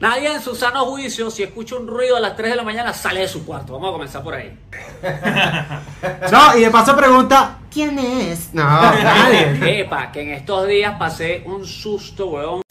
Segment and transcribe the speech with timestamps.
[0.00, 2.92] Nadie en su sano juicio, si escucha un ruido a las 3 de la mañana,
[2.92, 3.72] sale de su cuarto.
[3.72, 4.56] Vamos a comenzar por ahí.
[6.30, 8.54] No, y de paso pregunta, ¿quién es?
[8.54, 8.62] No,
[9.02, 9.80] nadie.
[9.80, 12.62] Epa, que en estos días pasé un susto, weón.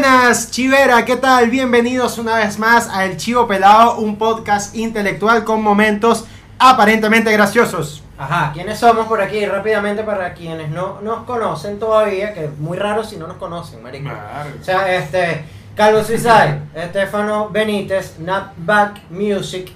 [0.00, 1.50] Buenas, Chivera, ¿qué tal?
[1.50, 6.24] Bienvenidos una vez más a El Chivo Pelado, un podcast intelectual con momentos
[6.58, 8.02] aparentemente graciosos.
[8.16, 9.44] Ajá, ¿quiénes somos por aquí?
[9.44, 13.82] Rápidamente para quienes no nos conocen todavía, que es muy raro si no nos conocen,
[13.82, 14.08] marico.
[14.08, 15.44] O sea, este,
[15.74, 19.70] Carlos Suicide, Estefano Benítez, Snapback Music.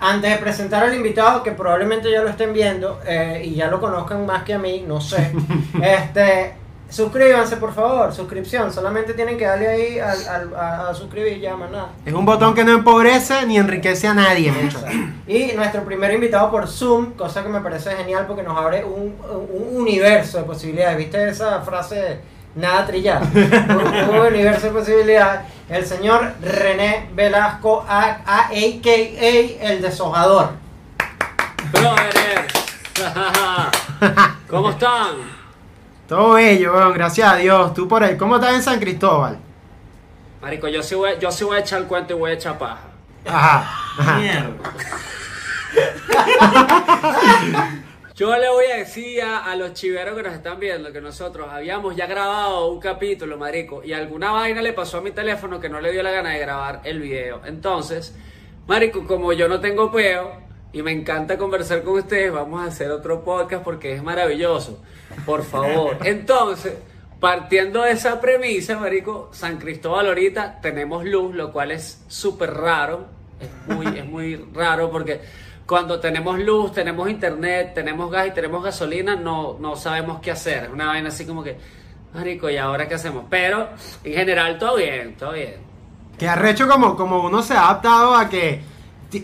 [0.00, 3.80] Antes de presentar al invitado, que probablemente ya lo estén viendo eh, y ya lo
[3.80, 5.30] conozcan más que a mí, no sé.
[5.80, 6.56] este,
[6.90, 8.72] suscríbanse por favor, suscripción.
[8.72, 11.88] Solamente tienen que darle ahí al, al- a, a suscribir, ya más nada.
[12.06, 14.78] Es un botón que no empobrece ni enriquece a nadie, mucho.
[15.26, 19.16] Y nuestro primer invitado por Zoom, cosa que me parece genial porque nos abre un,
[19.50, 20.96] un universo de posibilidades.
[20.96, 22.20] ¿Viste esa frase
[22.54, 23.20] nada trillada?
[23.34, 25.40] un, un universo de posibilidades.
[25.68, 29.68] El señor René Velasco, a, a- a.k.a.
[29.70, 30.52] El Deshojador.
[31.72, 32.54] Brothers.
[34.48, 35.37] ¿Cómo están?
[36.08, 37.74] Todo bello, weón, gracias a Dios.
[37.74, 39.38] Tú por ahí, ¿cómo estás en San Cristóbal?
[40.40, 42.56] Marico, yo sí voy, yo sí voy a echar el cuento y voy a echar
[42.56, 42.80] paja.
[43.26, 44.18] Ajá, ajá.
[44.18, 44.54] Mierda.
[48.14, 51.46] Yo le voy a decir a, a los chiveros que nos están viendo que nosotros
[51.52, 55.68] habíamos ya grabado un capítulo, marico, y alguna vaina le pasó a mi teléfono que
[55.68, 57.42] no le dio la gana de grabar el video.
[57.44, 58.16] Entonces,
[58.66, 60.32] marico, como yo no tengo peo
[60.72, 64.82] y me encanta conversar con ustedes, vamos a hacer otro podcast porque es maravilloso.
[65.24, 65.98] Por favor.
[66.04, 66.74] Entonces,
[67.20, 73.06] partiendo de esa premisa, marico, San Cristóbal ahorita tenemos luz, lo cual es súper raro.
[73.40, 75.20] Es muy, es muy raro porque
[75.66, 80.64] cuando tenemos luz, tenemos internet, tenemos gas y tenemos gasolina, no, no sabemos qué hacer.
[80.64, 81.56] Es una vaina así como que,
[82.14, 83.24] marico, ¿y ahora qué hacemos?
[83.28, 83.68] Pero
[84.02, 85.56] en general todo bien, todo bien.
[86.16, 88.62] Que arrecho como, como uno se ha adaptado a que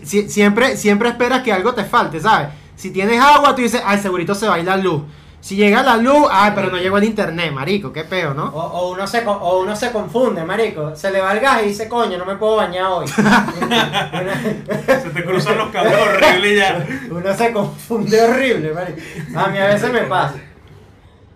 [0.03, 2.49] siempre, siempre esperas que algo te falte, ¿sabes?
[2.75, 5.01] Si tienes agua, tú dices, ay, segurito se va a la luz.
[5.45, 8.45] Si llega la luz, ay, pero no llegó el internet, marico, qué peo, ¿no?
[8.45, 10.95] o uno se, o uno se confunde, marico.
[10.95, 13.07] Se le va el gas y dice, coño, no me puedo bañar hoy.
[13.07, 16.87] Se te cruzan los cables horrible ya.
[17.11, 18.99] uno se confunde horrible, marico.
[19.35, 20.39] A mí a veces me pasa.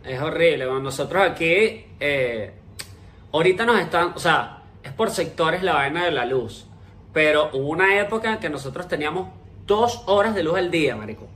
[0.03, 0.65] Es horrible.
[0.65, 2.51] Bueno, nosotros aquí, eh,
[3.31, 6.65] ahorita nos están, o sea, es por sectores la vaina de la luz.
[7.13, 9.29] Pero hubo una época en que nosotros teníamos
[9.67, 11.27] dos horas de luz al día, marico.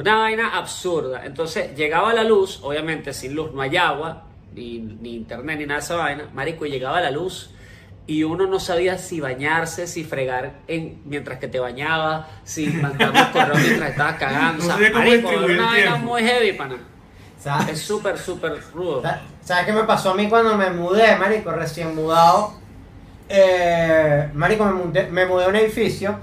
[0.00, 1.24] Una vaina absurda.
[1.24, 4.24] Entonces llegaba la luz, obviamente sin luz no hay agua,
[4.54, 6.28] ni, ni internet, ni nada de esa vaina.
[6.34, 7.50] Marico, y llegaba la luz
[8.06, 13.12] y uno no sabía si bañarse, si fregar en, mientras que te bañaba, si mandar
[13.12, 14.64] los correos mientras estabas cagando.
[14.64, 15.98] No o sea, marico, era una vaina tiempo.
[16.06, 16.76] muy heavy, pana.
[17.42, 17.68] ¿Sabes?
[17.70, 19.02] Es súper, súper rudo.
[19.02, 21.50] Sa- ¿Sabes qué me pasó a mí cuando me mudé, marico?
[21.52, 22.54] Recién mudado.
[23.28, 26.18] Eh, marico, me mudé, me mudé a un edificio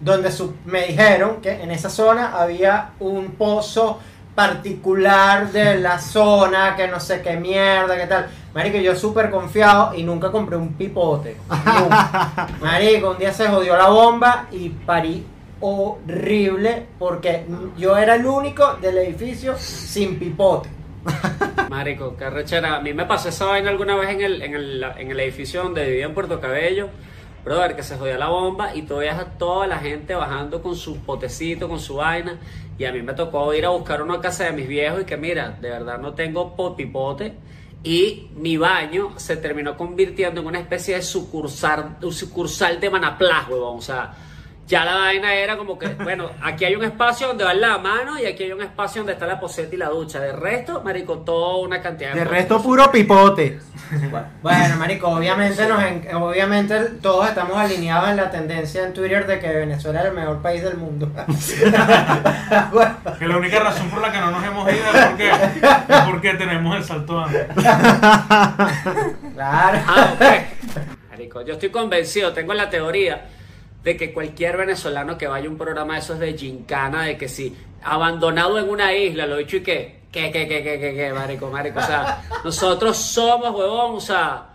[0.00, 3.98] donde su- me dijeron que en esa zona había un pozo
[4.34, 8.28] particular de la zona, que no sé qué mierda, qué tal.
[8.54, 11.36] Marico, yo súper confiado y nunca compré un pipote.
[11.50, 12.48] Nunca.
[12.60, 15.26] Marico, un día se jodió la bomba y parí
[15.60, 17.44] horrible porque
[17.76, 20.68] yo era el único del edificio sin pipote.
[21.68, 22.76] Marico, qué rechera.
[22.76, 25.62] A mí me pasó esa vaina alguna vez en el, en el, en el edificio
[25.62, 26.88] donde vivía en Puerto Cabello.
[27.48, 30.76] Brother, que se jodía la bomba y tú veías a toda la gente bajando con
[30.76, 32.38] su potecito, con su vaina.
[32.78, 35.16] Y a mí me tocó ir a buscar una casa de mis viejos y que
[35.16, 37.34] mira, de verdad no tengo po- pipote.
[37.82, 43.78] Y mi baño se terminó convirtiendo en una especie de sucursal, sucursal de Manaplas, huevón.
[43.78, 44.12] O sea,
[44.68, 48.18] ya la vaina era como que, bueno, aquí hay un espacio donde va la mano
[48.20, 50.20] y aquí hay un espacio donde está la poseta y la ducha.
[50.20, 52.30] De resto, marico, toda una cantidad De cosas.
[52.30, 53.58] resto, puro pipote.
[54.42, 59.40] Bueno, marico, obviamente, nos en- obviamente todos estamos alineados en la tendencia en Twitter de
[59.40, 61.10] que Venezuela es el mejor país del mundo.
[63.18, 66.34] Que la única razón por la que no nos hemos ido es porque, es porque
[66.34, 67.46] tenemos el salto antes.
[69.34, 69.78] claro.
[69.86, 70.22] Ah, ok.
[71.10, 73.26] Marico, yo estoy convencido, tengo la teoría
[73.88, 77.26] de que cualquier venezolano que vaya a un programa de esos de gincana, de que
[77.26, 80.94] si abandonado en una isla, lo he dicho y que, que, que, que, que, que,
[80.94, 84.46] que, marico, marico, o sea, nosotros somos, huevón, o sea,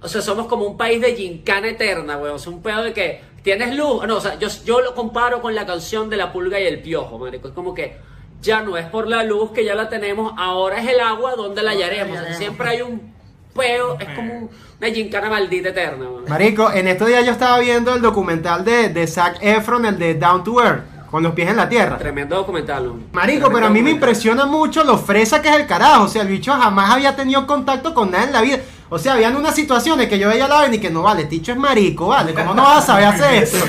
[0.00, 2.94] o sea, somos como un país de gincana eterna, huevón, o sea, un pedo de
[2.94, 6.32] que tienes luz, no, o sea, yo, yo lo comparo con la canción de la
[6.32, 7.98] pulga y el piojo, marico, es como que
[8.40, 11.62] ya no es por la luz que ya la tenemos, ahora es el agua donde
[11.62, 12.18] la hallaremos.
[12.18, 13.17] O sea, siempre hay un
[13.58, 14.50] peo, es como un-
[14.80, 16.04] una gincana maldita eterna.
[16.04, 16.24] man.
[16.28, 20.14] Marico, en estos días yo estaba viendo el documental de, de Zac Efron, el de
[20.14, 21.98] Down to Earth, con los pies en la tierra.
[21.98, 22.84] Tremendo documental.
[23.12, 26.04] Marico, Tremendo pero a mí me impresiona mucho lo fresa que es el carajo.
[26.04, 28.58] O sea, el bicho jamás había tenido contacto con nada en la vida.
[28.90, 31.26] O sea, habían unas situaciones que yo veía a la vaina y que no vale,
[31.26, 32.32] Ticho es marico, vale.
[32.32, 33.64] ¿Cómo no vas a saber hacer eso?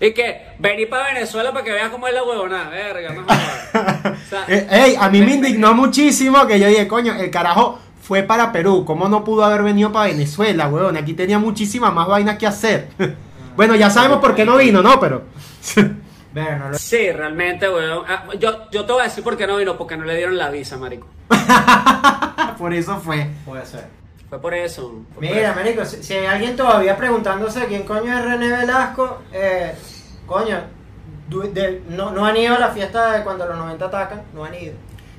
[0.00, 4.14] Y que vení para Venezuela para que veas cómo es la huevona, verga, no jodas.
[4.26, 7.78] O sea, Eh, Ey, a mí me indignó muchísimo que yo dije, coño, el carajo
[8.02, 8.84] fue para Perú.
[8.84, 10.96] ¿Cómo no pudo haber venido para Venezuela, weón?
[10.96, 12.88] Aquí tenía muchísimas más vainas que hacer.
[13.56, 14.98] bueno, ya sabemos por qué no vino, ¿no?
[15.00, 15.24] Pero.
[16.34, 18.04] Lo- Sí, realmente, weón.
[18.06, 20.36] Ah, Yo, yo te voy a decir por qué no vino, porque no le dieron
[20.36, 21.06] la visa, marico.
[22.58, 23.28] Por eso fue.
[23.44, 23.86] puede ser.
[24.28, 25.02] Fue por eso.
[25.14, 25.54] fue por Mira, eso.
[25.56, 29.74] marico, si, si hay alguien todavía preguntándose quién coño es René Velasco, eh,
[30.26, 30.58] coño,
[31.28, 34.44] du- de- no, no han ido a la fiesta de cuando los 90 atacan, no
[34.44, 34.74] han ido.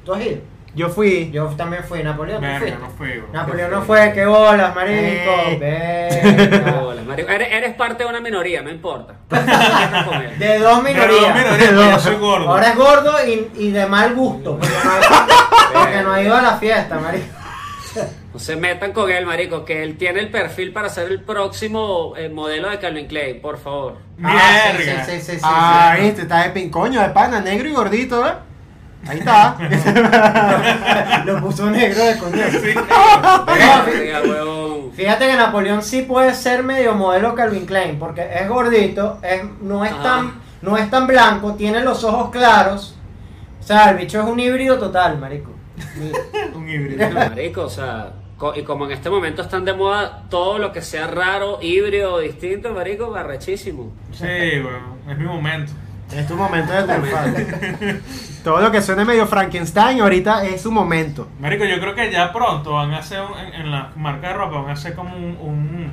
[0.06, 0.41] ¿Tú has ido?
[0.75, 1.30] Yo fui.
[1.31, 3.27] Yo también fui, Napoleón, no fui, bro.
[3.33, 5.00] Napoleón no fue, qué bolas, marico.
[5.01, 5.57] Eh.
[5.60, 6.71] Verga.
[6.81, 7.30] Bolas, marico.
[7.30, 9.16] Eres, eres parte de una minoría, no importa.
[9.30, 10.39] Siempre con él.
[10.39, 11.71] De dos minorías.
[11.71, 12.50] yo soy gordo.
[12.50, 16.36] Ahora es gordo y, y de mal gusto, porque no, ha, porque no ha ido
[16.36, 17.39] a la fiesta, marico.
[18.31, 22.13] No se metan con él, marico, que él tiene el perfil para ser el próximo
[22.15, 23.98] eh, modelo de Calvin Klein, por favor.
[24.24, 25.04] Ah, Mierda.
[25.06, 26.04] sí, sí, sí, sí, ah, sí.
[26.04, 28.33] viste, está de pin coño, de pana, negro y gordito, ¿eh?
[29.07, 29.57] Ahí está.
[31.25, 32.13] Lo puso negro de.
[32.16, 32.75] Sí.
[34.28, 34.92] Huevón.
[34.94, 39.86] Fíjate que Napoleón sí puede ser medio modelo Calvin Klein, porque es gordito, es, no,
[39.86, 40.04] es Ajá.
[40.04, 42.96] tan, no es tan blanco, tiene los ojos claros.
[43.60, 45.51] O sea, el bicho es un híbrido total, marico.
[46.56, 47.10] Un híbrido.
[47.13, 50.81] Marico, o sea, co- y como en este momento están de moda todo lo que
[50.81, 53.92] sea raro, híbrido, distinto, marico, arrechísimo.
[54.12, 55.00] Sí, weón.
[55.10, 55.72] Es mi momento.
[56.16, 57.34] Es tu momento de triunfar.
[58.44, 61.28] Todo lo que suene medio Frankenstein ahorita es su momento.
[61.40, 64.34] Marico, yo creo que ya pronto van a hacer un- en, en la marca de
[64.34, 65.92] ropa van a hacer como un, un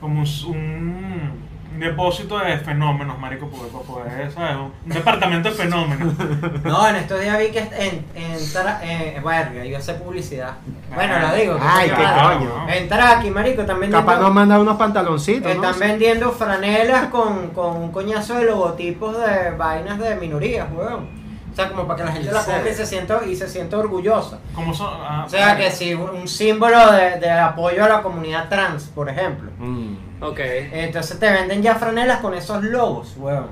[0.00, 1.41] como un, un-
[1.72, 4.56] un depósito de fenómenos, marico, porque ¿sabes?
[4.56, 6.14] Un, departamento de fenómenos.
[6.64, 10.54] No, en estos días vi que en, en, Tra- eh, verga, iba a hacer publicidad.
[10.94, 11.56] Bueno, lo digo.
[11.56, 12.68] que Ay, se qué coño.
[12.68, 15.64] En Traki, marico, también Capaz nos manda unos pantaloncitos, ¿no?
[15.64, 21.22] Están vendiendo franelas con, con un coñazo de logotipos de vainas de minorías, weón.
[21.52, 23.46] O sea, como para que la gente ¿En la compre y se sienta, y se
[23.48, 24.38] sienta orgullosa.
[24.54, 28.48] Como son, ah, O sea, que si un símbolo de, de apoyo a la comunidad
[28.48, 29.50] trans, por ejemplo.
[29.58, 29.96] Mm.
[30.22, 30.38] Ok.
[30.38, 33.48] Entonces te venden ya franelas con esos logos, weón.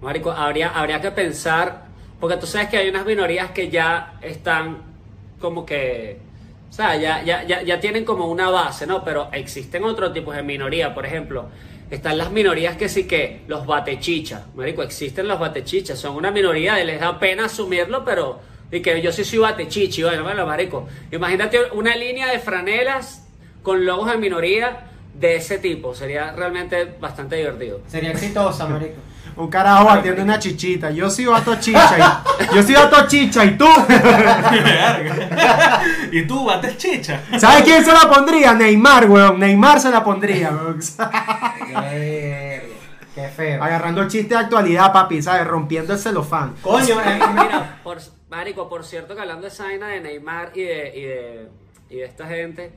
[0.00, 1.84] Marico, habría, habría que pensar,
[2.20, 4.78] porque tú sabes que hay unas minorías que ya están
[5.40, 6.18] como que,
[6.68, 9.04] o sea, ya, ya, ya, ya tienen como una base, ¿no?
[9.04, 11.46] Pero existen otros tipos de minoría, por ejemplo,
[11.88, 16.82] están las minorías que sí que los batechichas, Marico, existen los batechichas, son una minoría
[16.82, 18.40] y les da pena asumirlo, pero,
[18.72, 23.26] y que yo sí soy batechichi, bueno, bueno, Marico, imagínate una línea de franelas
[23.62, 27.80] con logos de minoría de ese tipo, sería realmente bastante divertido.
[27.86, 29.00] Sería exitosa, marico.
[29.36, 30.90] Un carajo batiendo una chichita.
[30.90, 32.22] Yo sí bato chicha.
[32.40, 33.44] Y, yo sí bato chicha.
[33.44, 33.66] ¿Y tú?
[36.10, 37.20] Y tú bates chicha.
[37.38, 38.54] ¿Sabes quién se la pondría?
[38.54, 39.38] Neymar, weón.
[39.38, 40.80] Neymar se la pondría, weón.
[43.14, 43.62] Qué feo.
[43.62, 45.46] Agarrando el chiste de actualidad, papi, ¿sabes?
[45.46, 46.54] Rompiendo el celofán.
[46.62, 47.98] Coño, eh, Mira, por,
[48.30, 51.48] Marico, por cierto que hablando de esa vaina de Neymar y de, y de,
[51.90, 52.72] y de esta gente,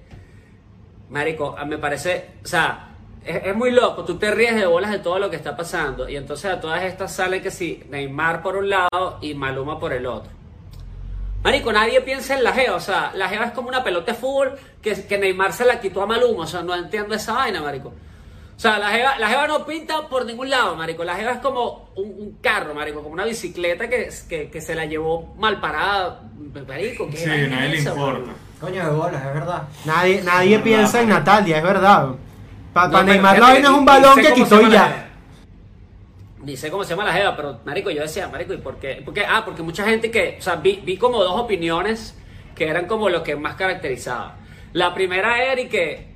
[1.10, 2.90] Marico, me parece, o sea,
[3.26, 6.08] es, es muy loco, tú te ríes de bolas de todo lo que está pasando
[6.08, 9.94] y entonces a todas estas sale que sí, Neymar por un lado y Maluma por
[9.94, 10.32] el otro.
[11.44, 14.18] Marico, nadie piensa en la Jeva, o sea, la Jeva es como una pelota de
[14.18, 17.62] fútbol que, que Neymar se la quitó a Maluma, o sea, no entiendo esa vaina,
[17.62, 17.94] Marico.
[18.60, 21.06] O sea, la jeva, la jeva no pinta por ningún lado, marico.
[21.06, 24.76] La jeva es como un, un carro, marico, como una bicicleta que, que, que se
[24.76, 26.24] la llevó mal parada,
[26.68, 27.10] marico.
[27.10, 28.32] ¿qué Sí, nadie es le importa.
[28.60, 29.64] Coño de bolas, es verdad.
[29.86, 31.10] Nadie, nadie verdad, piensa en.
[31.10, 32.10] Natalia, es verdad.
[32.74, 35.10] Para No, pero Neymar la vaina es un balón que cómo quitó y ya.
[36.44, 39.02] Ni sé cómo se llama la jeva, pero marico, yo decía, marico, ¿y por qué?
[39.04, 42.16] Porque, ah, porque mucha gente que, o sea, vi, vi como dos opiniones
[42.56, 44.36] que eran como lo que más caracterizaba.
[44.74, 46.08] La primera era y que,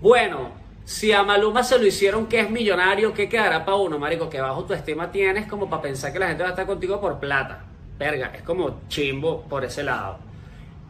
[0.00, 0.50] bueno,
[0.84, 4.28] si a Maluma se lo hicieron que es millonario, ¿qué quedará para uno, marico?
[4.28, 7.00] Que bajo tu estima tienes como para pensar que la gente va a estar contigo
[7.00, 7.64] por plata.
[7.98, 10.29] Verga, es como chimbo por ese lado.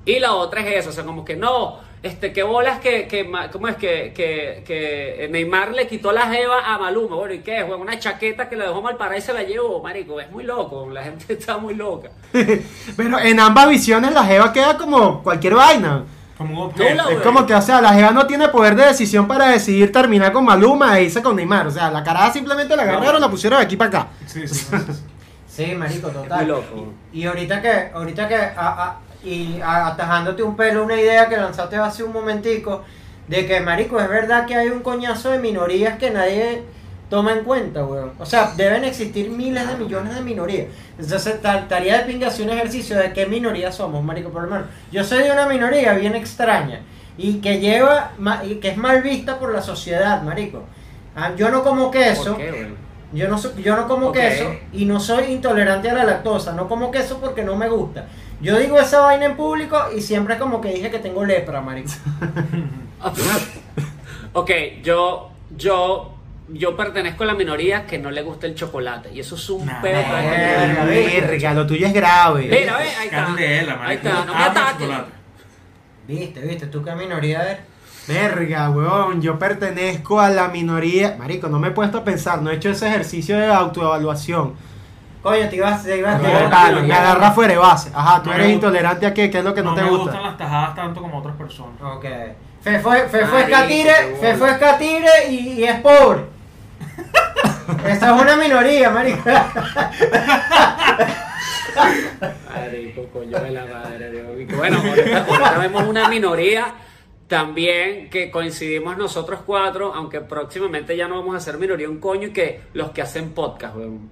[0.04, 3.30] Y la otra es eso, o sea, como que no, este, qué bolas que, que
[3.52, 7.16] ¿cómo es que, que, que Neymar le quitó la jeva a Maluma?
[7.16, 7.66] Bueno, ¿y qué es?
[7.66, 10.44] Bueno, una chaqueta que le dejó mal parada y se la llevó, marico, es muy
[10.44, 12.08] loco, la gente está muy loca.
[12.96, 16.04] Pero en ambas visiones la jeva queda como cualquier vaina.
[16.38, 17.10] Como un objeto.
[17.10, 20.32] Es como que, o sea, la jeva no tiene poder de decisión para decidir terminar
[20.32, 21.66] con Maluma e irse con Neymar.
[21.66, 24.08] O sea, la caraja simplemente la agarraron, la pusieron de aquí para acá.
[24.26, 24.76] Sí, sí, sí,
[25.46, 25.74] sí.
[25.74, 26.38] Marico, Es total.
[26.38, 26.94] muy loco.
[27.12, 31.36] Y, y ahorita que, ahorita que, a- a- y atajándote un pelo, una idea que
[31.36, 32.82] lanzaste hace un momentico,
[33.28, 36.62] de que, marico, es verdad que hay un coñazo de minorías que nadie
[37.08, 38.12] toma en cuenta, weón.
[38.18, 40.66] O sea, deben existir miles de millones de minorías.
[40.98, 44.48] Entonces, ta- estaría de pinga hacer un ejercicio de qué minoría somos, marico, por lo
[44.50, 44.66] menos.
[44.92, 46.80] Yo soy de una minoría bien extraña
[47.18, 48.12] y que lleva,
[48.44, 50.62] y que es mal vista por la sociedad, marico.
[51.16, 52.34] Ah, yo no como queso.
[52.34, 52.90] ¿Por qué, weón?
[53.12, 56.52] Yo no, yo no como queso y no soy intolerante a la lactosa.
[56.52, 58.06] No como queso porque no me gusta.
[58.40, 61.60] Yo digo esa vaina en público y siempre es como que dije que tengo lepra,
[61.60, 61.90] marico.
[64.32, 64.50] ok,
[64.82, 66.14] yo, yo,
[66.48, 69.10] yo pertenezco a la minoría que no le gusta el chocolate.
[69.12, 70.84] Y eso es un Nah, pedo para verga.
[70.84, 72.48] Verga, lo tuyo es grave.
[72.50, 73.24] Mira, ve, ahí está.
[73.26, 74.88] Candela, Ahí está, no me ataques.
[76.08, 76.40] ¿Viste?
[76.40, 76.66] ¿Viste?
[76.66, 77.58] ¿Tú qué minoría eres?
[78.08, 81.14] Verga, weón, yo pertenezco a la minoría.
[81.18, 84.54] Marico, no me he puesto a pensar, no he hecho ese ejercicio de autoevaluación.
[85.22, 86.94] Coño, te ibas, te ibas, No, te ibas- no, no, me no.
[86.94, 87.90] agarra fuera de base.
[87.94, 89.82] Ajá, tú No eres me intolerante a qué, qué es lo que no, no te
[89.82, 90.04] me gusta.
[90.04, 91.74] gustan las tajadas tanto como otras personas.
[91.82, 92.04] Ok.
[92.62, 94.16] Fefo, Fefo es catire.
[94.20, 96.20] Fefo es catire y, y es pobre.
[97.86, 99.22] Esa es una minoría, marico.
[102.54, 104.26] Marico, coño de la madre, Dios.
[104.56, 106.74] Bueno, ahorita, ahorita vemos una minoría
[107.28, 112.28] también que coincidimos nosotros cuatro, aunque próximamente ya no vamos a ser minoría un coño
[112.28, 114.10] y que los que hacen podcast, weón.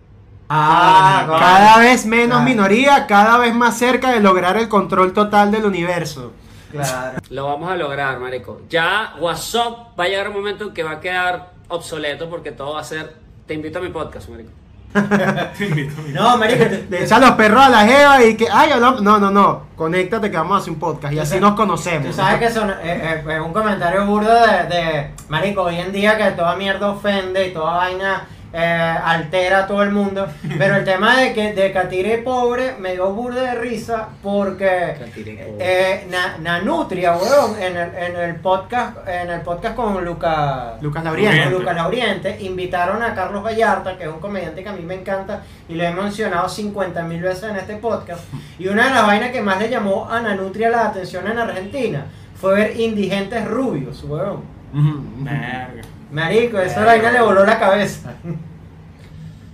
[0.48, 1.38] Ah, coño.
[1.38, 2.44] Cada vez menos Ah.
[2.44, 6.32] minoría, cada vez más cerca de lograr el control total del universo.
[6.70, 7.18] Claro.
[7.30, 8.62] Lo vamos a lograr, marico.
[8.68, 12.74] Ya WhatsApp va a llegar un momento en que va a quedar obsoleto porque todo
[12.74, 13.14] va a ser.
[13.46, 14.50] Te invito a mi podcast, marico.
[15.58, 16.20] Te invito, mira.
[16.22, 16.64] No, marico.
[16.64, 18.70] te- Le echan los perros a la jeva y que, ay.
[18.80, 19.62] No, no, no.
[19.76, 22.06] Conéctate que vamos a hacer un podcast y así nos conocemos.
[22.08, 25.92] Tú sabes que son, eh, eh, es un comentario burdo de, de, Marico, hoy en
[25.92, 30.26] día que toda mierda ofende y toda vaina eh, altera a todo el mundo.
[30.58, 34.94] Pero el tema de que de Catire pobre me dio burda de risa porque
[35.58, 41.02] eh, Na- Nanutria, weón, en el, en el podcast, en el podcast con Lucas Lucas
[41.02, 41.50] con Lauriente.
[41.50, 45.42] Lucas Lauriente, invitaron a Carlos Vallarta, que es un comediante que a mí me encanta
[45.68, 48.22] y lo he mencionado 50 mil veces en este podcast.
[48.58, 52.06] Y una de las vainas que más le llamó a Nanutria la atención en Argentina
[52.34, 54.42] fue ver indigentes rubios, weón.
[56.10, 58.14] Marico, esa vaina le voló la cabeza.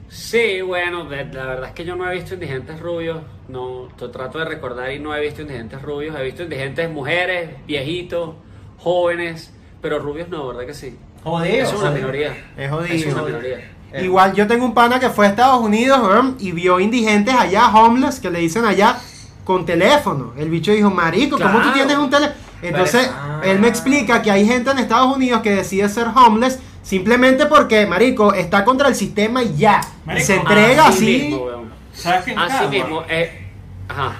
[0.09, 3.19] Sí, bueno, de- la verdad es que yo no he visto indigentes rubios.
[3.49, 6.17] No, to- trato de recordar y no he visto indigentes rubios.
[6.19, 8.35] He visto indigentes mujeres, viejitos,
[8.79, 10.97] jóvenes, pero rubios no, ¿verdad que sí?
[11.25, 11.57] Jodido.
[11.65, 11.95] es una jodido.
[11.95, 12.33] minoría.
[12.57, 12.95] Es jodido.
[12.95, 13.71] Es una minoría.
[13.93, 17.35] Eh, Igual yo tengo un pana que fue a Estados Unidos weón, y vio indigentes
[17.35, 18.99] allá, homeless, que le dicen allá,
[19.45, 20.33] con teléfono.
[20.37, 21.73] El bicho dijo, marico, ¿cómo tú Claro.
[21.75, 22.37] tienes un teléfono?
[22.69, 23.41] Entonces, Ah.
[23.45, 27.87] él me explica que hay gente en Estados Unidos que decide ser homeless simplemente porque,
[27.87, 29.81] marico, está contra el sistema y ya.
[30.05, 31.05] Y Marico, se entrega así.
[31.29, 31.47] mismo.
[31.93, 32.69] ¿Sabes que en Así Cagua?
[32.71, 33.03] mismo.
[33.09, 33.49] eh,
[33.89, 34.17] ajá.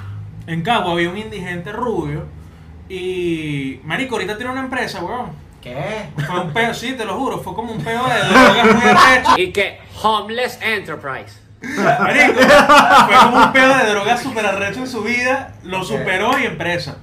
[0.47, 2.27] En Cagua había un indigente rubio
[2.89, 3.81] y...
[3.85, 5.31] Marico, ahorita tiene una empresa, weón.
[5.63, 6.11] ¿Qué?
[6.27, 9.31] Fue un peo, sí, te lo juro, fue como un peo de drogas muy arrecho.
[9.39, 11.39] Y que Homeless Enterprise.
[11.63, 16.45] Marico, fue como un peo de drogas super arrecho en su vida, lo superó y
[16.45, 16.99] empresa.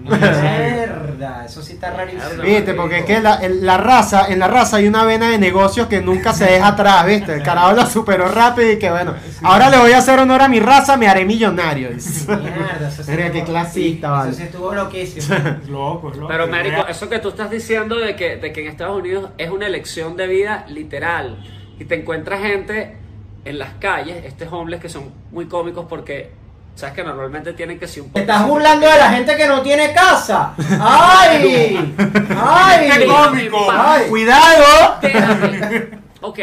[0.00, 2.42] Mierda, eso sí está rarísimo.
[2.42, 5.38] Viste, porque es que la, el- la raza, en la raza hay una vena de
[5.38, 7.34] negocios que nunca se deja atrás, ¿viste?
[7.34, 10.48] El carajo lo superó rápido y que bueno, ahora le voy a hacer honor a
[10.48, 11.90] mi raza, me haré millonario.
[11.90, 14.32] Mierda, eso sí Verga, estuvo- qué clasista, Eso vale.
[14.34, 15.36] sí estuvo loquísimo.
[15.68, 16.28] Loco, es loco.
[16.28, 19.50] Pero, Marico, eso que tú estás diciendo de que, de que en Estados Unidos es
[19.50, 21.42] una elección de vida literal.
[21.78, 22.96] Y te encuentras gente
[23.44, 26.30] en las calles, este homeless que son muy cómicos porque,
[26.74, 29.62] sabes que normalmente tienen que ser un Te estás burlando de la gente que no
[29.62, 30.54] tiene casa.
[30.80, 31.94] ¡Ay!
[31.96, 33.06] ¡Qué ¡Ay!
[33.06, 33.70] cómico!
[33.70, 34.08] Ay.
[34.08, 34.98] ¡Cuidado!
[35.02, 35.98] Espérate.
[36.24, 36.38] Ok,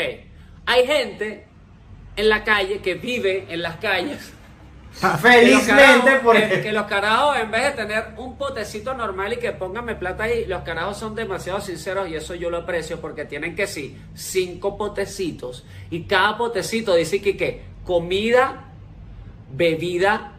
[0.65, 1.47] hay gente
[2.17, 4.33] en la calle que vive en las calles.
[5.01, 5.71] Los Felizmente,
[6.19, 6.71] carajos- que, que porque.
[6.73, 10.63] los carajos, en vez de tener un potecito normal y que pónganme plata ahí, los
[10.63, 15.65] carajos son demasiado sinceros y eso yo lo aprecio porque tienen que sí, cinco potecitos
[15.89, 18.68] y cada potecito dice que, que comida,
[19.51, 20.33] bebida,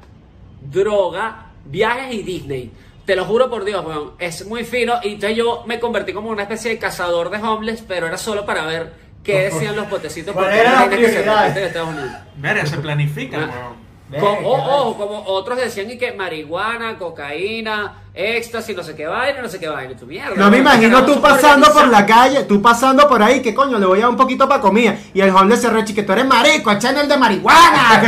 [0.60, 2.72] droga, viajes y Disney.
[3.04, 6.30] Te lo juro por Dios, weón, es muy fino y entonces yo me convertí como
[6.30, 8.92] una especie de cazador de homeless, pero era solo para ver
[9.24, 12.10] qué decían los potecitos ¿Cuál porque era la que se en Estados Unidos.
[12.36, 13.50] Verga, se planifica, Ah.
[13.50, 13.89] weón.
[14.18, 19.48] Como, ojo, como otros decían y que marihuana, cocaína, éxtasis, no sé qué vaina, no
[19.48, 19.96] sé qué vaina.
[19.96, 23.54] Tú, mierda, No me imagino tú pasando por la calle, tú pasando por ahí, que
[23.54, 24.98] coño, le voy a dar un poquito para comida.
[25.14, 28.02] Y el homeless se rechi que tú eres marico, el de marihuana.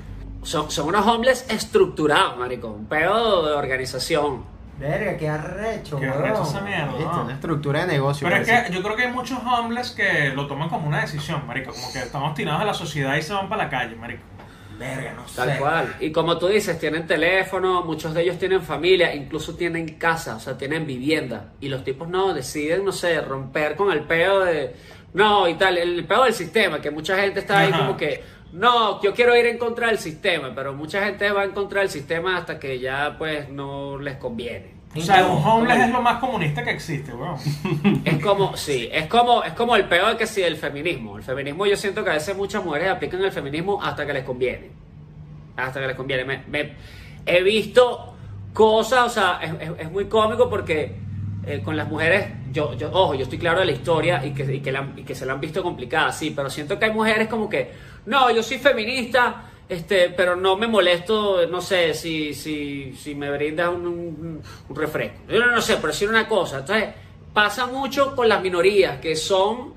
[0.42, 2.68] Son, son unos homeless estructurados, marico.
[2.68, 4.42] Un pedo de organización.
[4.80, 6.18] Verga, qué arrecho, Qué weón.
[6.24, 7.22] arrecho esa mierda, Viste, ¿no?
[7.24, 8.26] Una estructura de negocio.
[8.28, 8.68] Pero es parece.
[8.70, 11.72] que yo creo que hay muchos homeless que lo toman como una decisión, marico.
[11.72, 14.22] Como que están obstinados a la sociedad y se van para la calle, marico.
[14.78, 15.58] Verga, no Tal sé.
[15.58, 15.94] cual.
[16.00, 20.40] Y como tú dices, tienen teléfono, muchos de ellos tienen familia, incluso tienen casa, o
[20.40, 21.50] sea, tienen vivienda.
[21.60, 24.74] Y los tipos no deciden, no sé, romper con el peo de.
[25.12, 27.78] No, y tal, el peo del sistema, que mucha gente está ahí Ajá.
[27.80, 28.24] como que.
[28.52, 31.90] No, yo quiero ir en contra del sistema, pero mucha gente va en contra del
[31.90, 34.74] sistema hasta que ya pues no les conviene.
[34.96, 37.36] O sea, un homeless es lo más comunista que existe, weón.
[38.04, 41.16] Es como, sí, es como, es como el peor que sí, el feminismo.
[41.16, 44.24] El feminismo yo siento que a veces muchas mujeres aplican el feminismo hasta que les
[44.24, 44.70] conviene.
[45.56, 46.24] Hasta que les conviene.
[46.24, 46.72] Me, me-
[47.24, 48.14] he visto
[48.52, 50.96] cosas, o sea, es, es- es muy cómico porque
[51.46, 54.54] eh, con las mujeres, yo, yo, ojo, yo estoy claro de la historia y que,
[54.54, 56.84] y, que la han- y que se la han visto complicada, sí, pero siento que
[56.86, 57.72] hay mujeres como que,
[58.06, 63.30] no, yo soy feminista, este, pero no me molesto, no sé, si, si, si me
[63.30, 65.18] brindas un, un- un refresco.
[65.28, 66.58] Yo no, no sé, pero decir una cosa.
[66.58, 66.88] Entonces,
[67.32, 69.72] pasa mucho con las minorías que son,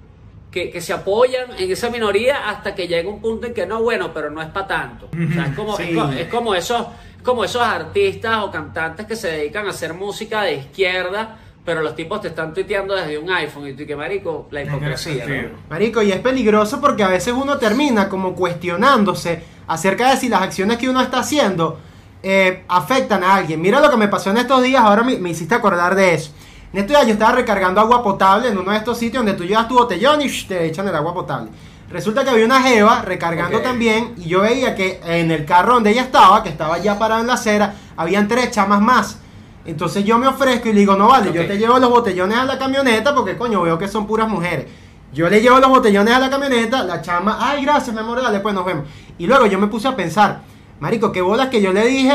[0.51, 3.82] que, que se apoyan en esa minoría hasta que llega un punto en que no,
[3.84, 5.05] bueno, pero no es para tanto.
[5.13, 5.84] O sea, es como, Sí.
[5.84, 6.88] es co- es como esos,
[7.24, 11.96] como esos artistas o cantantes que se dedican a hacer música de izquierda, pero los
[11.96, 15.25] tipos te están tuiteando desde un iPhone y tú que marico, la hipocresía.
[15.25, 15.50] ¿no?
[15.70, 20.41] Marico, y es peligroso porque a veces uno termina como cuestionándose acerca de si las
[20.41, 21.79] acciones que uno está haciendo
[22.22, 23.62] eh, afectan a alguien.
[23.62, 26.32] Mira lo que me pasó en estos días, ahora me, me hiciste acordar de eso.
[26.74, 29.46] En estos días yo estaba recargando agua potable en uno de estos sitios donde tú
[29.46, 31.51] llevas tu botellón y shh, te echan el agua potable.
[31.89, 35.91] Resulta que había una jeva recargando también y yo veía que en el carro donde
[35.91, 39.20] ella estaba, que estaba ya parado en la acera, habían tres chamas más.
[39.65, 42.43] Entonces yo me ofrezco y le digo, no vale, yo te llevo los botellones a
[42.46, 44.65] la camioneta porque coño veo que son puras mujeres.
[45.13, 48.39] Yo le llevo los botellones a la camioneta, la chama, ay gracias mi amor, dale
[48.39, 48.86] pues nos vemos.
[49.17, 50.41] Y luego yo me puse a pensar,
[50.79, 52.13] marico, qué bolas que yo le dije,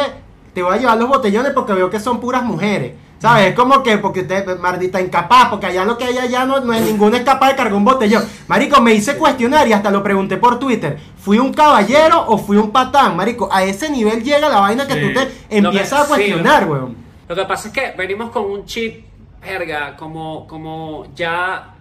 [0.52, 2.92] te voy a llevar los botellones porque veo que son puras mujeres.
[3.20, 3.48] ¿Sabes?
[3.48, 6.72] Es como que, porque usted, maldita incapaz, porque allá lo que hay allá no, no
[6.72, 8.24] es ninguno es capaz de cargar un botellón.
[8.46, 11.00] Marico, me hice cuestionar y hasta lo pregunté por Twitter.
[11.20, 13.16] ¿Fui un caballero o fui un patán?
[13.16, 15.00] Marico, a ese nivel llega la vaina que Sí.
[15.00, 17.07] tú te empiezas a sí, cuestionar, weón.
[17.28, 19.04] Lo que pasa es que venimos con un chip,
[19.42, 21.74] verga, como, como ya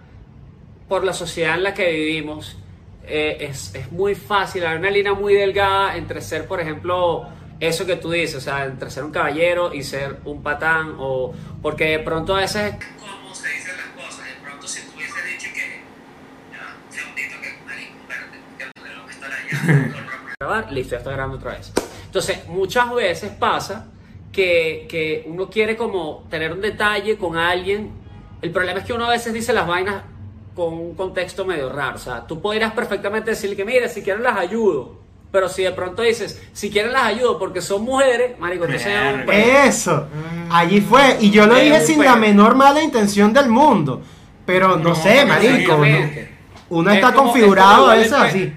[0.86, 2.58] por la sociedad en la que vivimos,
[3.04, 7.26] eh, es, es muy fácil, hay una línea muy delgada entre ser, por ejemplo,
[7.60, 11.32] eso que tú dices, o sea, entre ser un caballero y ser un patán, o
[11.62, 12.74] porque de pronto a veces...
[13.00, 14.26] ¿Cómo se dicen las cosas?
[14.26, 15.82] De pronto si tú hubieses dicho que...
[16.52, 21.72] Ya, segundito que, marico, espérate, que lo que está listo, ya está grabando otra vez.
[22.04, 23.86] Entonces, muchas veces pasa
[24.32, 27.90] que, que uno quiere como tener un detalle con alguien.
[28.42, 30.02] El problema es que uno a veces dice las vainas
[30.54, 31.96] con un contexto medio raro.
[31.96, 34.96] O sea, tú podrías perfectamente decir que, mira, si quieren las ayudo.
[35.30, 39.64] Pero si de pronto dices, si quieren las ayudo porque son mujeres, marico, un peo.
[39.66, 40.06] Eso,
[40.50, 41.18] allí fue.
[41.20, 44.00] Y yo lo Es dije sin la menor mala intención del mundo.
[44.46, 45.74] Pero no, No, sé, marico.
[45.74, 46.28] uno- Exactamente.
[46.70, 48.52] Uno Es está como- configurado es a veces así.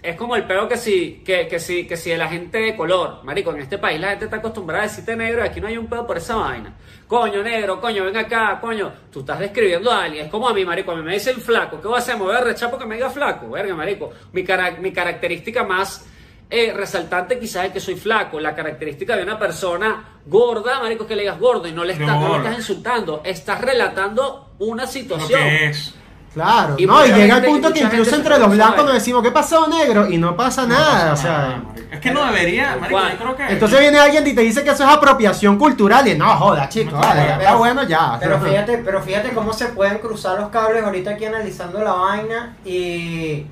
[0.00, 3.24] Es como el peo que si, que, que si, que si la gente de color,
[3.24, 5.76] marico, en este país la gente está acostumbrada a decirte negro y aquí no hay
[5.76, 6.72] un pedo por esa vaina.
[7.08, 8.92] Coño, negro, coño, ven acá, coño.
[9.10, 10.26] Tú estás describiendo a alguien.
[10.26, 11.80] Es como a mí, marico, a mí me dicen flaco.
[11.80, 12.16] ¿Qué voy a hacer?
[12.16, 13.50] Me voy a rechar porque me diga flaco.
[13.50, 14.10] Verga, marico.
[14.32, 16.06] Mi, cara- mi característica más
[16.48, 18.38] eh, resaltante quizás es que soy flaco.
[18.38, 21.94] La característica de una persona gorda, marico, es que le digas gordo y no le,
[21.94, 23.20] estás, no le estás insultando.
[23.24, 25.40] Estás relatando una Lo situación.
[25.42, 25.94] que es.
[26.34, 29.30] Claro, Y no, y llega el punto que incluso entre los blancos nos decimos, ¿qué
[29.32, 30.08] pasó, negro?
[30.08, 31.32] Y no pasa No nada, pasa o sea.
[31.32, 31.62] nada.
[31.90, 33.52] Es que no debería, marico, yo creo que...
[33.54, 36.92] Entonces viene alguien y te dice que eso es apropiación cultural y no, joda, chico,
[36.92, 38.18] No, vale, pero- bueno ya.
[38.20, 42.56] Pero fíjate, pero fíjate cómo se pueden cruzar los cables ahorita aquí analizando la vaina
[42.64, 43.46] y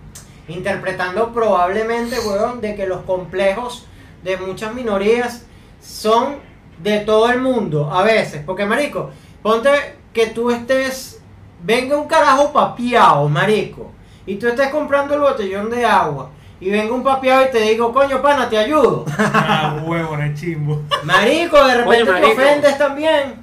[0.48, 3.86] interpretando probablemente, weón, de que los complejos
[4.22, 5.44] de muchas minorías
[5.82, 6.36] son
[6.78, 8.42] de todo el mundo a veces.
[8.44, 9.10] Porque, marico,
[9.42, 9.70] ponte
[10.12, 11.15] que tú estés,
[11.62, 13.92] venga un carajo papiado, marico,
[14.26, 16.30] y tú estés comprando el botellón de agua.
[16.58, 19.04] Y venga un papiado y te digo, coño, pana, te ayudo.
[19.18, 20.82] Ah, huevo, no chimbo.
[21.04, 23.34] Marico, de repente Oye, te ofendes también.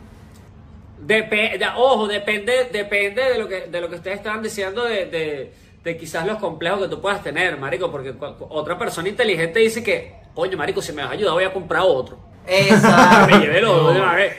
[1.06, 5.06] Depe- de- ojo, depende, depende de lo que de lo que ustedes estaban diciendo de,
[5.08, 8.14] de, de quizás los complejos que tú puedas tener, marico, porque
[8.50, 11.84] otra persona inteligente dice que, coño, marico, si me vas a ayudar voy a comprar
[11.86, 12.18] otro.
[12.48, 13.28] Exacto.
[13.32, 14.34] me llevé los dos de una vez.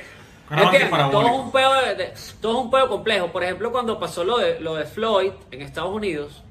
[0.49, 3.29] Caramba, Es que qué todo es un pedo de- de- todo es un pedo complejo.
[3.33, 6.43] Por ejemplo, cuando pasó lo de lo de Floyd en Estados Unidos,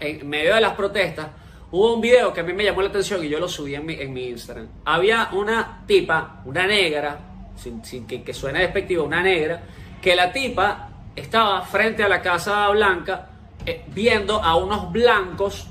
[0.00, 1.28] en medio de las protestas,
[1.70, 3.86] hubo un video que a mí me llamó la atención y yo lo subí en
[3.86, 4.68] mi, en mi Instagram.
[4.84, 7.18] Había una tipa, una negra,
[7.56, 9.62] sin, sin que, que suene despectivo, una negra,
[10.00, 13.28] que la tipa estaba frente a la Casa Blanca
[13.64, 15.68] eh, viendo a unos blancos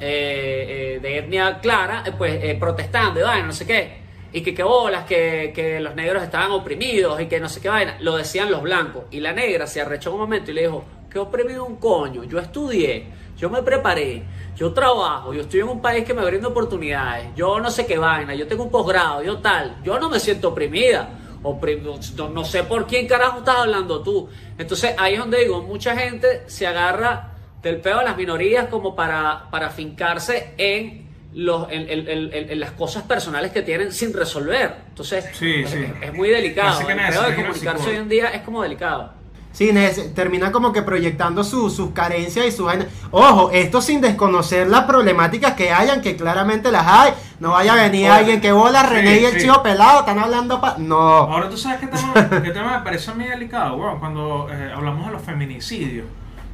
[0.00, 3.99] eh, eh, de etnia clara, pues protestando, y no sé qué.
[4.32, 7.68] Y que qué bolas, que, que los negros estaban oprimidos y que no sé qué
[7.68, 9.04] vaina, lo decían los blancos.
[9.10, 12.38] Y la negra se arrechó un momento y le dijo, que oprimido un coño, yo
[12.38, 14.22] estudié, yo me preparé,
[14.56, 17.98] yo trabajo, yo estoy en un país que me brinda oportunidades, yo no sé qué
[17.98, 21.16] vaina, yo tengo un posgrado, yo tal, yo no me siento oprimida.
[21.42, 21.98] Oprimido,
[22.34, 24.28] no, sé por quién carajo estás hablando tú.
[24.58, 28.94] Entonces ahí es donde digo, mucha gente se agarra del pedo de las minorías como
[28.94, 30.99] para, para fincarse en,
[31.32, 34.76] los, en, en- en- en las cosas personales que tienen sin resolver.
[34.88, 35.84] Entonces Sí, es, sí.
[36.02, 36.70] es muy delicado.
[36.70, 39.12] Así que El nada, de comunicarse hoy en día es como delicado.
[39.52, 39.72] Sí,
[40.14, 42.72] termina como que proyectando su- sus carencias y sus.
[43.10, 47.12] Ojo, esto sin desconocer las problemáticas que hayan, que claramente las hay.
[47.40, 49.38] No vaya a venir Oye, alguien que bola, sí, René y el sí.
[49.40, 50.76] chivo pelado, están hablando pa...
[50.78, 50.96] No.
[50.96, 54.70] Ahora tú sabes qué tema, qué tema me parece a mí delicado, weón, cuando eh,
[54.72, 56.06] hablamos de los feminicidios.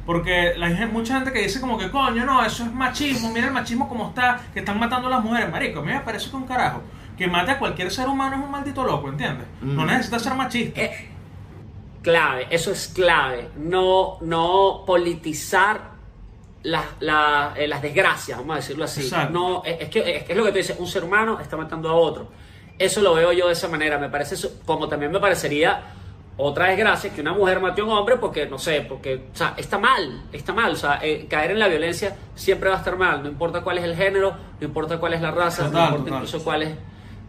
[0.07, 3.45] Porque la, hay mucha gente que dice como que coño, no, eso es machismo, mira
[3.47, 5.81] el machismo como está, que están matando a las mujeres, marico.
[5.81, 6.81] A mí me parece que un carajo.
[7.17, 9.45] Que mate a cualquier ser humano es un maldito loco, ¿entiendes?
[9.61, 10.81] No necesita ser machista.
[10.81, 11.09] Eh,
[12.01, 13.49] clave, eso es clave.
[13.57, 15.97] No, no politizar
[16.63, 19.01] las, la- eh, las desgracias, vamos a decirlo así.
[19.01, 19.33] Exacto.
[19.33, 21.57] No, es, es que, es que es lo que tú dices, un ser humano está
[21.57, 22.29] matando a otro.
[22.79, 23.97] Eso lo veo yo de esa manera.
[23.97, 25.81] Me parece, eso- como también me parecería
[26.37, 29.53] otra desgracia que una mujer mate a un hombre porque, no sé, porque, o sea,
[29.57, 30.71] está mal, está mal.
[30.73, 33.23] O sea, eh, caer en la violencia siempre va a estar mal.
[33.23, 36.43] No importa cuál es el género, no importa cuál es la raza, no importa incluso
[36.43, 36.69] cuál es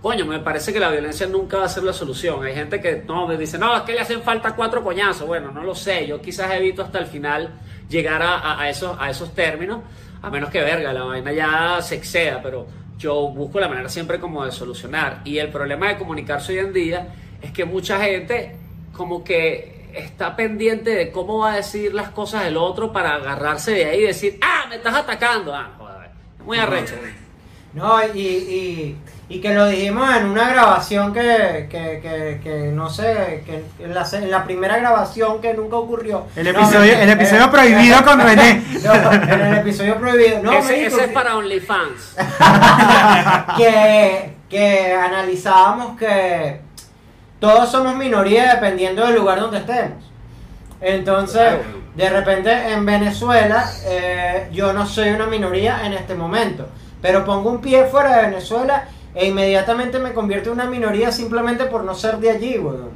[0.00, 2.44] Coño, me parece que la violencia nunca va a ser la solución.
[2.44, 5.26] Hay gente que no me dice, no, es que le hacen falta cuatro coñazos.
[5.26, 6.06] Bueno, no lo sé.
[6.06, 7.52] Yo quizás evito hasta el final
[7.88, 9.80] llegar a, a- a esos, a esos términos,
[10.22, 12.64] a menos que verga, la vaina ya se exceda, pero
[12.96, 15.20] yo busco la manera siempre como de solucionar.
[15.24, 17.08] Y el problema de comunicarse hoy en día
[17.42, 18.56] es que mucha gente
[18.98, 23.70] como que está pendiente de cómo va a decir las cosas el otro para agarrarse
[23.72, 25.54] de ahí y decir, ah, me estás atacando.
[25.54, 26.10] Ah, joder,
[26.44, 26.94] muy arrecho.
[27.72, 28.96] No, y, y,
[29.28, 33.94] y que lo dijimos en una grabación que, que, que, que no sé, que en
[33.94, 36.26] la, en la primera grabación que nunca ocurrió.
[36.34, 38.62] El No, episodio- eh, el episodio eh, prohibido con René.
[38.84, 40.42] No, en el episodio prohibido.
[40.42, 42.16] No, ese, ese es para OnlyFans.
[43.56, 46.60] que, que analizábamos que
[47.40, 50.04] todos somos minoría dependiendo del lugar donde estemos.
[50.80, 51.54] Entonces,
[51.96, 56.66] de repente en Venezuela, eh, yo no soy una minoría en este momento,
[57.02, 61.64] pero pongo un pie fuera de Venezuela e inmediatamente me convierto en una minoría simplemente
[61.64, 62.90] por no ser de allí, weón.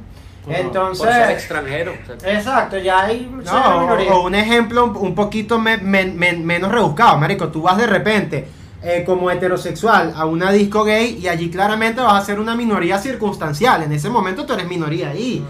[0.47, 1.93] Entonces, por ser extranjero.
[1.93, 4.11] o sea, exacto, ya hay No, minoría.
[4.13, 7.47] o, o un ejemplo un, poquito me- men- men- menos rebuscado, marico.
[7.47, 8.47] Tú vas de repente
[8.83, 12.97] eh, como heterosexual a una disco gay y allí claramente vas a ser una minoría
[12.97, 13.83] circunstancial.
[13.83, 15.41] En ese momento tú eres minoría ahí.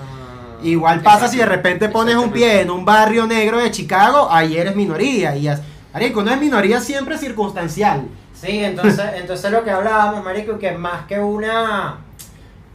[0.61, 4.55] Igual pasa si de repente pones un pie en un barrio negro de Chicago, ahí
[4.55, 5.35] eres minoría.
[5.35, 5.49] Y
[5.91, 8.07] marico, no es minoría siempre circunstancial.
[8.33, 11.97] Sí, entonces, entonces lo que hablábamos, marico, que más que una,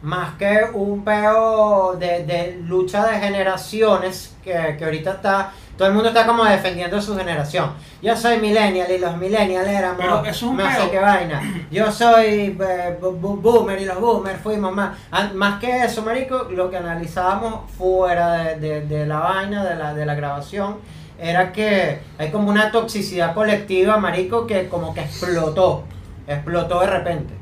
[0.01, 5.93] más que un peo de, de lucha de generaciones, que, que ahorita está, todo el
[5.93, 7.71] mundo está como defendiendo su generación.
[8.01, 10.91] Yo soy millennial y los millennials éramos Pero eso es un no sé peo.
[10.91, 11.41] qué vaina.
[11.71, 14.97] Yo soy eh, boomer y los boomers fuimos más.
[15.35, 19.93] Más que eso, marico, lo que analizábamos fuera de, de- de la vaina, de la,
[19.93, 20.79] de la grabación,
[21.17, 25.85] era que hay como una toxicidad colectiva, marico, que como que explotó.
[26.27, 27.33] Explotó de repente.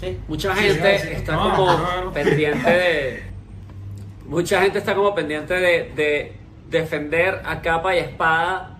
[0.00, 0.18] Sí.
[0.28, 1.12] Mucha Sí, gente sí, sí.
[1.14, 2.12] está No, como no, no.
[2.12, 3.22] pendiente de.
[4.26, 6.41] Mucha gente está como pendiente de, de
[6.72, 8.78] defender a capa y espada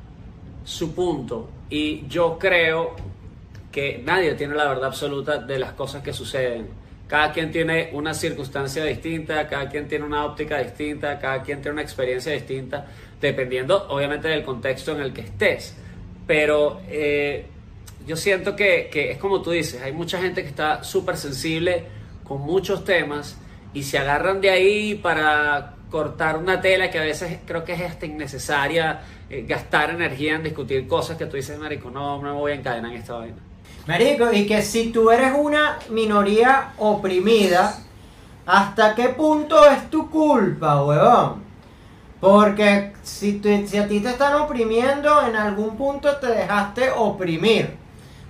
[0.65, 1.49] su punto.
[1.71, 2.97] Y yo creo
[3.71, 6.69] que nadie tiene la verdad absoluta de las cosas que suceden.
[7.07, 11.75] Cada quien tiene una circunstancia distinta, cada quien tiene una óptica distinta, cada quien tiene
[11.75, 12.87] una experiencia distinta,
[13.21, 15.77] dependiendo obviamente del contexto en el que estés.
[16.27, 17.47] Pero eh,
[18.07, 21.85] yo siento que, que es como tú dices, hay mucha gente que está súper sensible
[22.25, 23.39] con muchos temas
[23.75, 27.83] y se agarran de ahí para cortar una tela que a veces creo que es
[27.83, 32.33] hasta innecesaria eh, gastar energía en discutir cosas que tú dices, marico, no, no me
[32.33, 33.37] voy a encadenar en esta vaina.
[33.87, 37.79] Marico, y que si tú eres una minoría oprimida,
[38.47, 41.43] ¿hasta qué punto es tu culpa, huevón?
[42.21, 47.77] Porque si, si a ti te están oprimiendo, en algún punto te dejaste oprimir.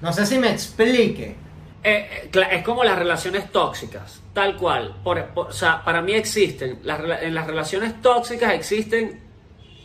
[0.01, 1.37] No sé si me explique.
[1.85, 4.97] Eh, eh, es como las relaciones tóxicas, tal cual.
[5.05, 9.21] Por- por- o sea, para mí existen, las, en las relaciones tóxicas existen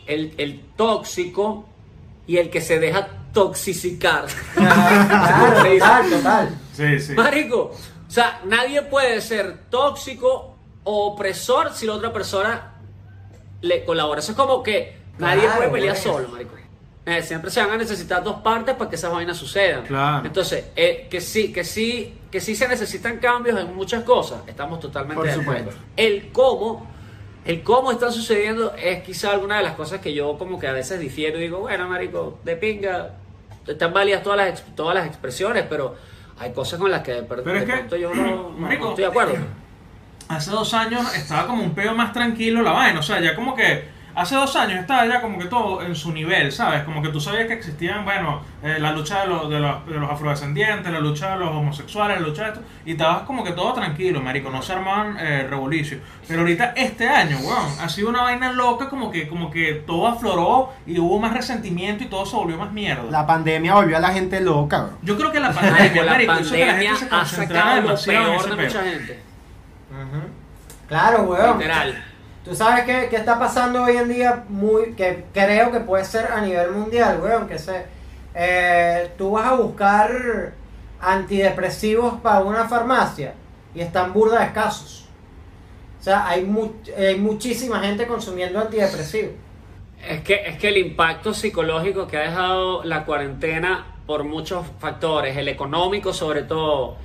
[0.06, 1.66] el, el tóxico
[2.26, 4.26] y el que se deja toxificar.
[4.54, 6.58] Claro, total, total.
[6.72, 7.12] Sí, sí.
[7.14, 7.72] Marico,
[8.06, 12.74] o sea, nadie puede ser tóxico o opresor si la otra persona
[13.60, 14.20] le colabora.
[14.20, 16.02] Eso es como que nadie Claro, puede pelear güey.
[16.02, 16.54] solo, marico.
[17.10, 19.82] Eh, siempre se van a necesitar dos partes para que esas vainas sucedan.
[19.84, 20.26] Claro.
[20.26, 24.40] Entonces, eh, que sí, que sí, que sí se necesitan cambios en muchas cosas.
[24.46, 25.70] Estamos totalmente de acuerdo.
[25.96, 26.86] El cómo,
[27.46, 30.72] el cómo está sucediendo es quizá alguna de las cosas que yo como que a
[30.72, 33.14] veces difiero y digo, bueno, marico, de pinga,
[33.66, 35.94] están válidas todas las, todas las expresiones, pero
[36.38, 38.90] hay cosas con las que de, per- Pero es que, yo no, no- marico, no
[38.90, 39.34] estoy de acuerdo.
[40.28, 43.00] hace dos años estaba como un peo más tranquilo la vaina.
[43.00, 46.12] O sea, ya como que hace dos años estaba ya como que todo en su
[46.12, 46.82] nivel, ¿sabes?
[46.82, 49.94] Como que tú sabías que existían, bueno, eh, la lucha de los, de, los, de
[49.94, 52.60] los afrodescendientes, la lucha de los homosexuales, la lucha de esto.
[52.84, 54.50] Y estabas como que todo tranquilo, marico.
[54.50, 56.00] No se armaban eh, revolucios.
[56.26, 60.06] Pero ahorita, este año, weón, ha sido una vaina loca como que, como que todo
[60.08, 63.04] afloró y hubo más resentimiento y todo se volvió más mierda.
[63.10, 64.98] La pandemia volvió a la gente loca, bro.
[65.02, 67.24] Yo creo que la Marico, pandemia, la marico, hizo que la pandemia gente se ha
[67.24, 69.22] sacado lo peor de mucha gente.
[69.90, 70.20] Ujú.
[70.88, 71.58] Claro, weón.
[71.58, 72.04] Literal.
[72.48, 76.32] Tú sabes qué, qué está pasando hoy en día, muy que creo que puede ser
[76.32, 77.84] a nivel mundial, weón, que se,
[78.34, 80.54] eh, tú vas a buscar
[81.00, 83.34] antidepresivos para una farmacia
[83.74, 85.06] y están burda de escasos.
[86.00, 89.32] O sea, hay, mu- hay muchísima gente consumiendo antidepresivos.
[90.08, 95.36] Es que, es que el impacto psicológico que ha dejado la cuarentena por muchos factores,
[95.36, 96.96] el económico sobre todo,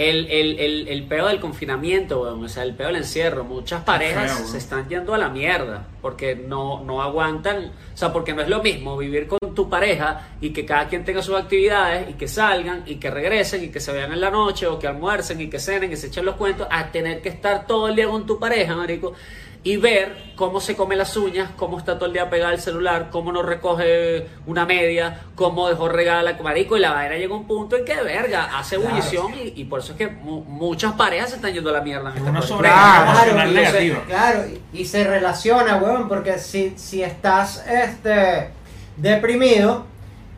[0.00, 3.84] el, el, el, el peo del confinamiento, weón, o sea, el peo del encierro, muchas
[3.84, 8.32] parejas feo, se están yendo a la mierda porque no, no aguantan, o sea, porque
[8.32, 12.08] no es lo mismo vivir con tu pareja y que cada quien tenga sus actividades
[12.08, 14.86] y que salgan y que regresen y que se vean en la noche o que
[14.86, 17.96] almuercen y que cenen y se echen los cuentos, a tener que estar todo el
[17.96, 19.12] día con tu pareja, marico
[19.62, 23.08] y ver cómo se come las uñas, cómo está todo el día pegado al celular,
[23.10, 27.36] cómo no recoge una media, cómo dejó regada la marico y la vaina llega a
[27.36, 28.88] un punto en que verga hace Claro.
[28.96, 31.82] ebullición y, y por eso es que mu- muchas parejas se están yendo a la
[31.82, 32.40] mierda en cuarentena.
[32.42, 38.48] sobrecarga Claro, emocional y claro, y, y se relaciona, weón, porque si, si estás este,
[38.96, 39.84] deprimido,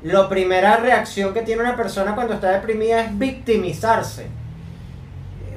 [0.03, 4.27] la primera reacción que tiene una persona cuando está deprimida es victimizarse.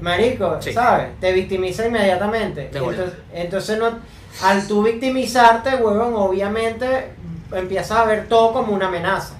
[0.01, 0.73] Marico, Sí.
[0.73, 1.19] ¿sabes?
[1.19, 2.69] Te victimiza inmediatamente.
[2.71, 3.99] Entonces, entonces no,
[4.43, 7.11] al tú victimizarte, weón, obviamente
[7.51, 9.35] empiezas a ver todo como una amenaza.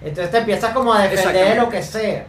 [0.00, 2.26] Entonces te empiezas como a defender de lo que sea.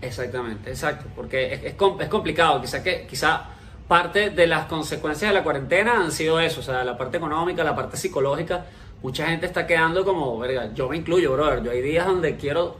[0.00, 3.44] Exactamente, exacto, porque es, es, es complicado, quizá que quizá
[3.88, 7.64] parte de las consecuencias de la cuarentena han sido eso, o sea, la parte económica,
[7.64, 8.66] la parte psicológica,
[9.02, 12.76] mucha gente está quedando como, verga, yo me incluyo, brother, yo hay días donde quiero,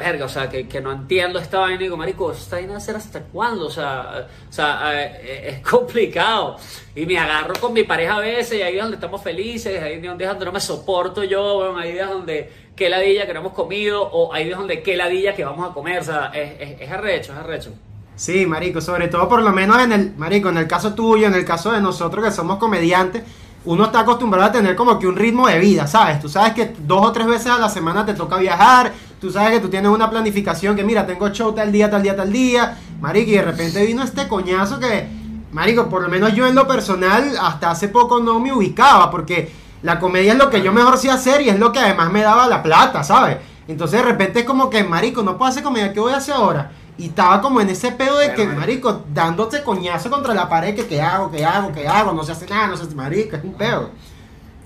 [0.00, 2.78] verga, o sea, que, que no entiendo esta vaina y digo, marico, ¿esta vaina va
[2.78, 3.66] a ser hasta cuándo?
[3.66, 6.56] O sea, o sea eh, es complicado,
[6.96, 10.00] y me agarro con mi pareja a veces, y hay días donde estamos felices, hay
[10.00, 13.52] días donde no me soporto yo, bueno, hay días donde qué ladilla que no hemos
[13.52, 16.80] comido, o hay días donde qué ladilla que vamos a comer, o sea, es, es,
[16.80, 17.70] es arrecho, es arrecho.
[18.16, 21.34] Sí, marico, sobre todo por lo menos en el, marico, en el caso tuyo, en
[21.34, 23.22] el caso de nosotros que somos comediantes,
[23.64, 26.20] uno está acostumbrado a tener como que un ritmo de vida, ¿sabes?
[26.20, 29.52] Tú sabes que dos o tres veces a la semana te toca viajar, tú sabes
[29.52, 32.78] que tú tienes una planificación que mira, tengo show tal día, tal día, tal día,
[33.00, 35.06] marico, y de repente vino este coñazo que,
[35.52, 39.52] marico, por lo menos yo en lo personal hasta hace poco no me ubicaba, porque
[39.82, 42.22] la comedia es lo que yo mejor sé hacer y es lo que además me
[42.22, 43.36] daba la plata, ¿sabes?
[43.68, 46.34] Entonces de repente es como que, marico, no puedo hacer comedia, ¿qué voy a hacer
[46.34, 46.72] ahora?
[46.96, 50.86] Y estaba como en ese pedo de que, marico, dándote coñazo contra la pared, que
[50.86, 53.44] qué hago, qué hago, qué hago, no se hace nada, no se hace marico, es
[53.44, 53.90] un pedo.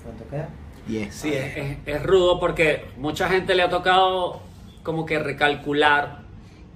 [0.03, 0.49] ¿Cuánto queda?
[0.87, 1.15] Yes.
[1.15, 4.41] Sí, es, es- es rudo porque mucha gente le ha tocado
[4.83, 6.19] como que recalcular,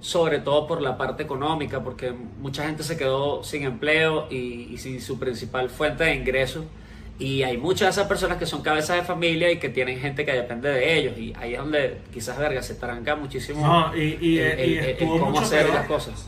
[0.00, 4.78] sobre todo por la parte económica, porque mucha gente se quedó sin empleo y, y
[4.78, 6.64] sin su principal fuente de ingresos.
[7.18, 10.24] Y hay muchas de esas personas que son cabezas de familia y que tienen gente
[10.24, 11.18] que depende de ellos.
[11.18, 14.78] Y ahí es donde quizás, verga, se tranca muchísimo No, y, y, el, el- y
[14.78, 15.74] el- el estuvo cómo hacer peor.
[15.74, 16.26] las cosas.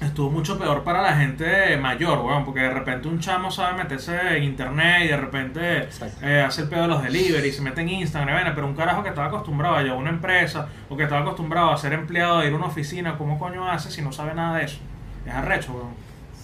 [0.00, 4.36] Estuvo mucho peor para la gente mayor, weón, porque de repente un chamo sabe meterse
[4.36, 5.88] en internet y de repente
[6.22, 9.08] eh, hace el pedo de los delivery, se mete en Instagram, pero un carajo que
[9.08, 12.52] estaba acostumbrado a llevar una empresa o que estaba acostumbrado a ser empleado, de ir
[12.52, 14.78] a una oficina, ¿cómo coño hace si no sabe nada de eso?
[15.26, 15.94] Es arrecho, weón.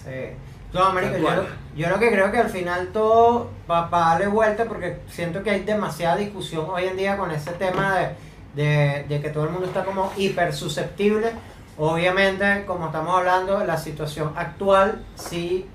[0.03, 0.35] Sí.
[0.73, 1.45] No, marico, yo,
[1.77, 5.51] yo lo que creo que al final todo va para darle vuelta porque siento que
[5.51, 8.09] hay demasiada discusión hoy en día con ese tema de,
[8.61, 11.31] de, de que todo el mundo está como hiper susceptible.
[11.77, 15.65] Obviamente, como estamos hablando, la situación actual sí,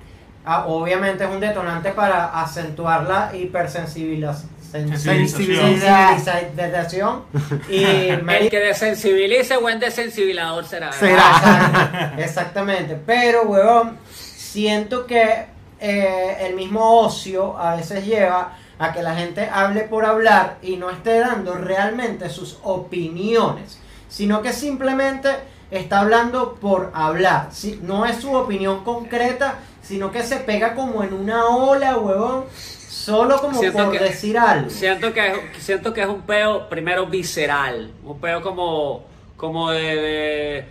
[0.45, 4.61] ah, obviamente es un detonante para acentuar la hipersensibilización.
[4.71, 6.21] Sensibilización.
[6.21, 7.23] Sensibilización.
[7.69, 10.93] Y, El que desensibilice, buen desensibilador será.
[10.93, 12.15] Será.
[12.19, 12.97] Exactamente.
[13.05, 15.47] Pero, huevón, siento que
[15.81, 20.77] eh, el mismo ocio a veces lleva a que la gente hable por hablar y
[20.77, 25.31] no esté dando realmente sus opiniones, sino que simplemente
[25.71, 27.51] está hablando por hablar.
[27.83, 33.41] No es su opinión concreta, sino que se pega como en una ola, huevón, solo
[33.41, 34.71] como Siento por que- decir algo.
[34.71, 37.93] Siento que, es, siento que es un peo, primero, visceral.
[38.05, 39.05] Un peo como,
[39.37, 40.67] como de,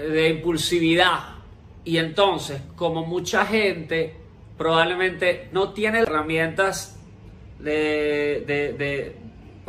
[0.00, 1.20] de, de impulsividad.
[1.84, 4.14] Y entonces, como mucha gente
[4.56, 6.96] probablemente no tiene herramientas
[7.60, 9.16] de, de- de-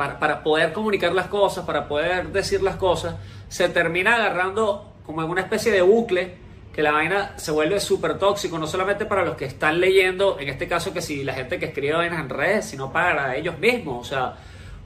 [0.00, 3.16] para, para poder comunicar las cosas, para poder decir las cosas,
[3.50, 6.36] se termina agarrando como en una especie de bucle
[6.72, 10.48] que la vaina se vuelve súper tóxico, no solamente para los que están leyendo, en
[10.48, 14.06] este caso que si la gente que escribe vainas en redes, sino para ellos mismos,
[14.06, 14.36] o sea,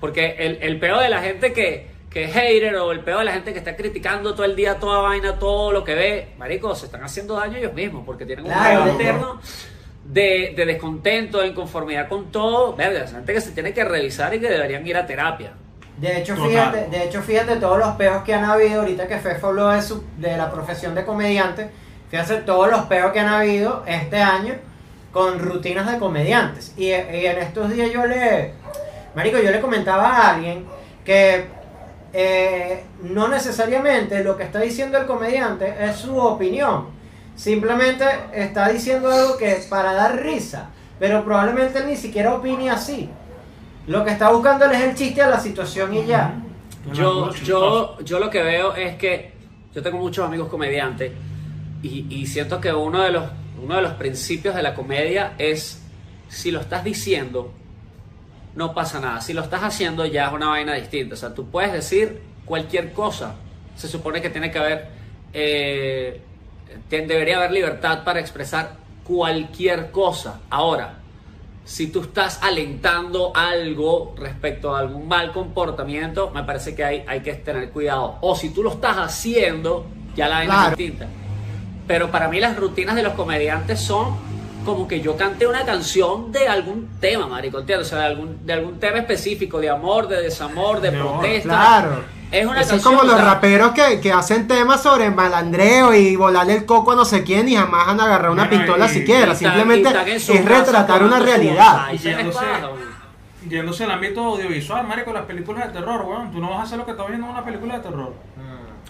[0.00, 3.26] porque el, el peor de la gente que, que es hater o el peor de
[3.26, 6.74] la gente que está criticando todo el día toda vaina, todo lo que ve, marico,
[6.74, 9.40] se están haciendo daño ellos mismos porque tienen un Claro, peo ¿no?
[10.04, 14.34] De, de descontento, de inconformidad con todo, verga, es gente que se tiene que revisar
[14.34, 15.52] y que deberían ir a terapia.
[15.96, 16.50] De hecho, Total.
[16.50, 19.80] fíjate, de hecho, fíjate todos los peos que han habido ahorita que Fefo habló de,
[19.80, 21.70] su, de la profesión de comediante.
[22.10, 24.54] Fíjate todos los peos que han habido este año
[25.12, 26.74] con rutinas de comediantes.
[26.76, 28.52] Y, y en estos días yo le,
[29.14, 30.64] marico, yo le comentaba a alguien
[31.04, 31.46] que
[32.12, 36.93] eh, no necesariamente lo que está diciendo el comediante es su opinión.
[37.36, 40.70] Simplemente está diciendo algo que es para dar risa.
[40.98, 43.08] Pero probablemente él ni siquiera opine así.
[43.86, 46.34] Lo que está buscando él es el chiste a la situación y ya.
[46.92, 49.32] Yo, yo, yo lo que veo es que
[49.74, 51.12] yo tengo muchos amigos comediantes
[51.82, 53.24] y, y siento que uno de, los,
[53.62, 55.82] uno de los principios de la comedia es
[56.28, 57.52] si lo estás diciendo,
[58.54, 59.20] no pasa nada.
[59.20, 61.14] Si lo estás haciendo ya es una vaina distinta.
[61.14, 63.36] O sea, tú puedes decir cualquier cosa.
[63.76, 64.88] Se supone que tiene que haber,
[65.32, 66.20] eh,
[66.90, 70.40] debería haber libertad para expresar cualquier cosa.
[70.50, 70.94] Ahora,
[71.64, 77.20] si tú estás alentando algo respecto a algún mal comportamiento, me parece que hay, hay
[77.20, 78.18] que tener cuidado.
[78.20, 80.76] O si tú lo estás haciendo, ya la vaina Claro.
[80.76, 81.06] distinta.
[81.86, 84.16] Pero para mí las rutinas de los comediantes son
[84.64, 87.88] como que yo cante una canción de algún tema, marico, ¿entiendes?
[87.88, 91.48] O sea, de algún, de algún tema específico, de amor, de desamor, de protesta.
[91.48, 91.96] Claro.
[92.34, 96.54] Es una Eso es como los raperos que, que hacen temas sobre malandreo y volarle
[96.56, 99.32] el coco a no sé quién y jamás han agarrado una Bueno, pistola y- siquiera.
[99.32, 101.88] y Simplemente y es retratar una realidad.
[103.48, 106.32] Yéndose- al ámbito audiovisual, marico, las películas de terror, weón.
[106.32, 108.14] Tú no vas a hacer lo que estás viendo en una película de terror.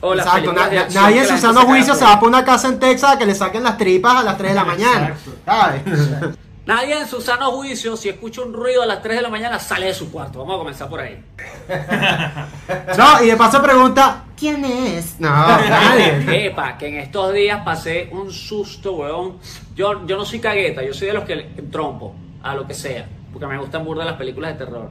[0.01, 2.69] O las Exacto, películas na- nadie en su sano juicio se va para una casa
[2.69, 5.09] en Texas a que le saquen las tripas a las 3 de la mañana.
[5.09, 6.39] Exacto.
[6.67, 9.59] Nadie en su sano juicio, si escucha un ruido a las 3 de la mañana,
[9.59, 10.39] sale de su cuarto.
[10.39, 11.23] Vamos a comenzar por ahí.
[12.97, 15.21] No, y de paso pregunta, ¿quién es?
[15.21, 16.47] No, nadie.
[16.47, 19.39] Epa, que en estos días pasé un susto, weón.
[19.75, 22.73] Yo, yo no soy cagueta, yo soy de los que le trompo a lo que
[22.75, 23.07] sea.
[23.33, 24.91] Porque me gustan burda las películas de terror.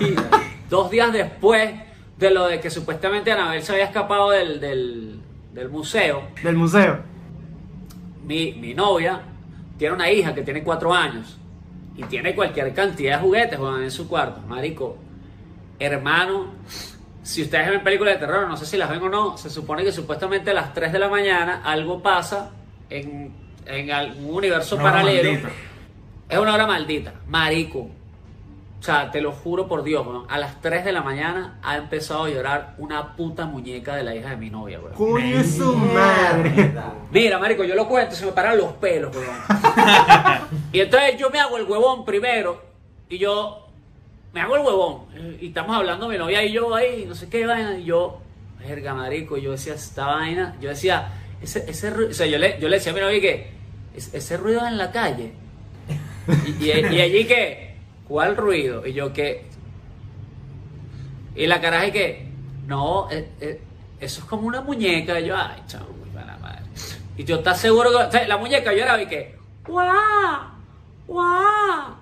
[0.00, 0.14] Y
[0.68, 1.70] dos días después
[2.16, 5.20] de lo de que supuestamente Anabel se había escapado del, del,
[5.52, 7.00] del museo, Del museo.
[8.24, 9.20] mi, mi novia
[9.76, 11.38] tiene una hija que tiene cuatro años
[11.96, 14.40] y tiene cualquier cantidad de juguetes en su cuarto.
[14.46, 14.96] Marico,
[15.78, 16.52] hermano,
[17.22, 19.84] si ustedes ven películas de terror, no sé si las ven o no, se supone
[19.84, 22.50] que supuestamente a las 3 de la mañana algo pasa
[22.90, 23.32] en,
[23.66, 25.32] en algún universo paralelo.
[25.32, 25.50] maldita.
[26.28, 27.90] Es una hora maldita, marico.
[28.82, 31.76] O sea, te lo juro por Dios, weón, a las 3 de la mañana ha
[31.76, 34.94] empezado a llorar una puta muñeca de la hija de mi novia, weón.
[34.96, 36.72] Coño es su madre.
[37.12, 39.36] Mira, marico, yo lo cuento, se me paran los pelos, weón.
[40.72, 42.60] y entonces yo me hago el huevón primero
[43.08, 43.68] y yo
[44.32, 45.02] me hago el huevón.
[45.40, 48.18] Y estamos hablando mi novia y yo ahí, no sé qué vaina, y yo,
[48.66, 52.58] verga, marico, yo decía esta vaina, yo decía, ese, ese ruido, o sea, yo le,
[52.60, 53.52] yo le decía a mi novia que,
[53.96, 55.34] "Es- ese ruido en la calle.
[56.58, 57.71] Y, y, y allí que,
[58.12, 58.86] ¿cuál ruido?
[58.86, 59.46] Y yo que,
[61.34, 62.28] y la caraja y que,
[62.66, 63.62] no, eh, eh,
[64.00, 65.18] eso es como una muñeca.
[65.18, 65.62] Y yo, ay,
[65.98, 66.60] muy mala madre.
[67.16, 67.96] Y yo, ¿estás seguro que.?
[67.96, 69.88] o sea, la muñeca lloraba y que, ¡guau!
[71.06, 71.96] ¡guau!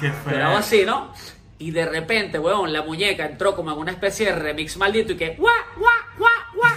[0.00, 0.58] Qué Lloraba feo.
[0.58, 1.12] así, ¿no?
[1.60, 5.16] Y de repente, weón, la muñeca entró como en una especie de remix maldito y
[5.16, 6.74] que, ¡guau, guau, guau, guau!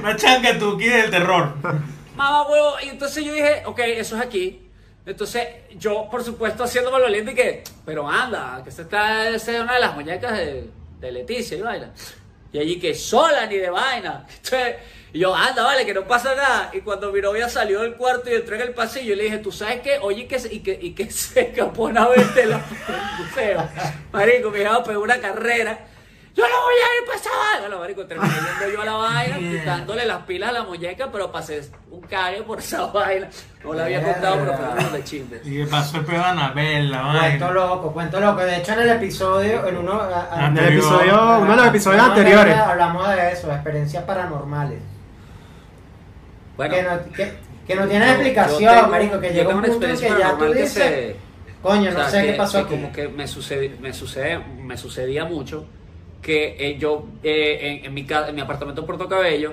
[0.00, 1.54] Una changa del terror.
[2.16, 2.74] Mamá, huevo.
[2.84, 4.61] Y entonces yo dije, ok, eso es aquí.
[5.04, 9.52] Entonces yo, por supuesto, haciéndome lo lindo y que, pero anda, que esta está, esta
[9.52, 10.70] es una de las muñecas de,
[11.10, 11.92] Leticia y vaina.
[12.52, 14.24] Y allí que sola ni de vaina.
[14.36, 14.76] Entonces,
[15.12, 16.70] y yo, anda, vale, que no pasa nada.
[16.72, 19.50] Y cuando mi novia salió del cuarto y entró en el pasillo, le dije, ¿tú
[19.50, 19.98] sabes qué?
[19.98, 22.64] Oye, que y que, y que se escapó una vez de la
[23.18, 23.68] museo.
[24.12, 25.86] Marico, mi hija pegó una carrera.
[26.34, 27.60] Yo no voy a ir para esa vaina.
[27.60, 31.30] Bueno, marico, terminé yendo yo a la vaina, quitándole las pilas a la muñeca, pero
[31.30, 31.60] pasé
[31.90, 33.28] un cague por esa vaina.
[33.62, 35.46] No la había contado, pero fue uno de chismes.
[35.46, 37.50] Y pasó el pedo a Anabel, la Cuento vaina.
[37.50, 38.40] loco, cuento loco.
[38.40, 39.92] De hecho, en el episodio, en uno.
[40.00, 42.56] a- a- En el episodio, uno de los episodios de- anteriores.
[42.56, 44.78] Hablamos de eso, de experiencias paranormales.
[46.56, 47.32] Bueno, que, no, que,
[47.66, 49.20] que no tiene explicación, tengo- marico.
[49.20, 51.16] Que llega un punto en experiencia que ya tú dices.
[51.62, 52.82] Coño, O no sea, sé que- qué pasó que aquí.
[52.82, 55.66] Como que me, sucede, me, sucede, me sucedía mucho
[56.22, 59.52] que eh, yo eh, en, en mi, en mi apartamento en Puerto Cabello,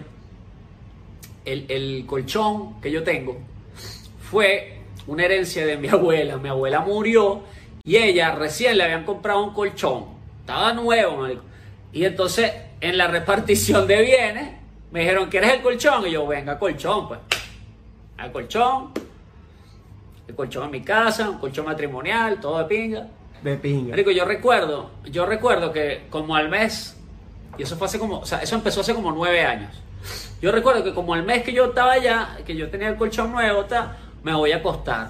[1.44, 3.38] el, el colchón que yo tengo
[4.30, 6.38] fue una herencia de mi abuela.
[6.38, 7.42] Mi abuela murió
[7.84, 10.06] y ella recién le habían comprado un colchón.
[10.42, 11.28] Estaba nuevo.
[11.92, 14.50] Y entonces en la repartición de bienes
[14.92, 16.08] me dijeron, ¿quieres el colchón?
[16.08, 17.20] Y yo, venga, colchón, pues.
[18.18, 18.92] Al colchón,
[20.28, 23.08] el colchón en mi casa, un colchón matrimonial, todo de pinga.
[23.44, 23.92] De pinga.
[23.92, 26.96] Marico, yo recuerdo, yo recuerdo que como al mes,
[27.58, 29.72] y eso fue hace como, o sea, eso empezó hace como nueve años.
[30.42, 33.32] Yo recuerdo que como al mes que yo estaba allá, que yo tenía el colchón
[33.32, 35.10] nuevo, ta, me voy a acostar.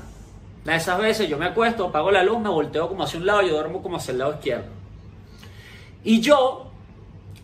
[0.65, 3.41] De esas veces yo me acuesto, apago la luz, me volteo como hacia un lado,
[3.43, 4.65] yo duermo como hacia el lado izquierdo.
[6.03, 6.71] Y yo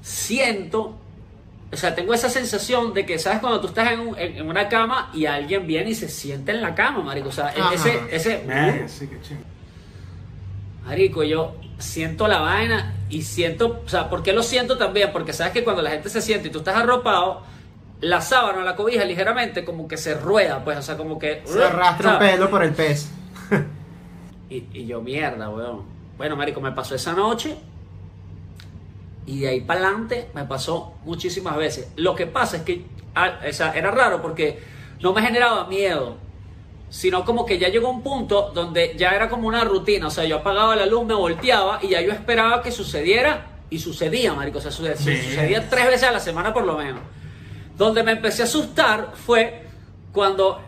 [0.02, 0.96] siento,
[1.72, 3.40] o sea, tengo esa sensación de que, ¿sabes?
[3.40, 6.52] Cuando tú estás en, un- en- en una cama y alguien viene y se sienta
[6.52, 7.30] en la cama, marico.
[7.30, 7.74] O sea, Ajá.
[7.74, 9.42] ese, ese, Verga, sí, qué chingo.
[10.86, 15.12] Marico, yo siento la vaina y siento, o sea, ¿por qué lo siento también?
[15.12, 17.42] Porque sabes que cuando la gente se siente y tú estás arropado,
[18.02, 21.42] la sábana o la cobija ligeramente como que se rueda, pues, o sea, como que...
[21.46, 22.32] Se arrastra ¿sabes?
[22.32, 23.10] pelo por el pez.
[24.48, 25.84] Y, y yo, mierda, weón.
[26.18, 27.58] Bueno, marico, me pasó esa noche
[29.26, 31.88] y de ahí para adelante me pasó muchísimas veces.
[31.96, 34.62] Lo que pasa es que, ah, o sea, era raro porque
[35.02, 36.18] no me generaba miedo,
[36.90, 40.08] sino como que ya llegó un punto donde ya era como una rutina.
[40.08, 43.80] O sea, yo apagaba la luz, me volteaba y ya yo esperaba que sucediera y
[43.80, 44.60] sucedía, marico.
[44.60, 45.30] O sea, sucedía, Sí.
[45.30, 47.02] sucedía tres veces a la semana por lo menos.
[47.78, 49.64] Donde me empecé a asustar fue
[50.14, 50.62] cuando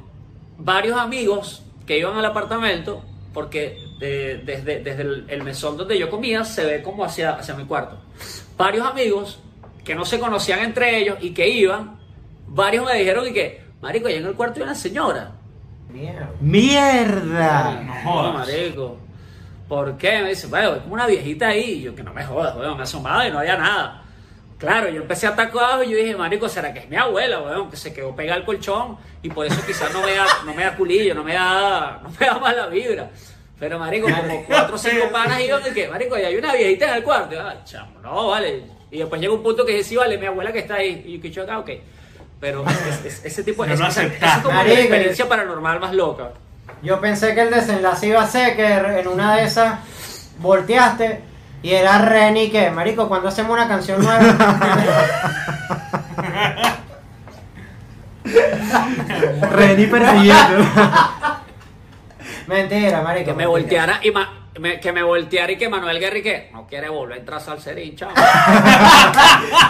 [0.57, 3.01] varios amigos que iban al apartamento,
[3.33, 7.53] porque eh, desde, desde el, el mesón donde yo comía se ve como hacia, hacia
[7.55, 7.97] mi cuarto.
[8.57, 9.39] Varios amigos
[9.85, 11.97] que no se conocían entre ellos y que iban,
[12.47, 15.31] varios me dijeron y que, marico, allá en el cuarto hay una señora.
[15.89, 16.29] Mierda.
[16.39, 17.81] ¡Mierda!
[17.81, 18.33] No jodas.
[18.33, 18.97] marico.
[19.67, 20.21] ¿Por qué?
[20.21, 21.71] Me dice, bueno, es como una viejita ahí.
[21.71, 24.03] Y yo, que no me jodas, weón, me asomaba y no había nada.
[24.57, 27.41] Claro, yo empecé a atacar abajo y yo dije, marico, ¿será que es mi abuela,
[27.41, 27.69] weón?
[27.69, 30.63] Que se quedó pegada al colchón y por eso quizás no me da, no me
[30.63, 33.09] da culillo, no me da, no me da mala vibra.
[33.59, 36.89] Pero, marico, como cuatro o cinco panas iban de que, marico, ya hay una viejita
[36.89, 37.33] en el cuarto.
[37.33, 38.63] Y yo, ah, chamo, no, vale.
[38.89, 41.03] Y después llega un punto que dice, sí, vale, mi abuela que está ahí.
[41.05, 41.69] Y yo, que yo acá, ok.
[42.39, 46.29] Pero es- es- ese tipo Pero es, esa es como Marico, experiencia paranormal más loca.
[46.83, 48.65] Yo pensé que el desenlace iba a ser que
[48.99, 49.79] en una de esas
[50.37, 51.21] volteaste
[51.63, 54.21] y era Renny que, marico, cuando hacemos una canción nueva.
[59.51, 60.65] Reni persiguiendo.
[62.47, 63.25] Mentira, marico.
[63.25, 63.47] Que me mentira.
[63.47, 67.17] volteara y ma- me- que me volteara y que Manuel Guerri que no quiere volver
[67.17, 68.11] a entrar salserín, chavo.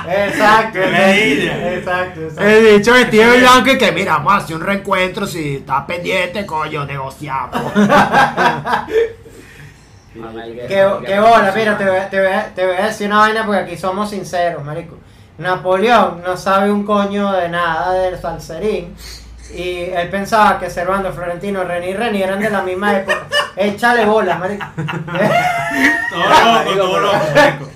[0.07, 2.41] Exacto, exacto, exacto.
[2.41, 5.25] El dicho de blanco y que mira, vamos a hacer un reencuentro.
[5.27, 7.61] Si está pendiente, coño, negociamos.
[10.67, 13.19] Qué, qué bola, mira, te voy, a- te, voy a, te voy a decir una
[13.19, 14.97] vaina porque aquí somos sinceros, marico.
[15.37, 18.95] Napoleón no sabe un coño de nada del salserín.
[19.53, 23.27] Y él pensaba que Servando, Florentino, René y René eran de la misma época.
[23.55, 24.65] Échale bolas, marico.
[24.75, 27.69] Todo loco, todo loco.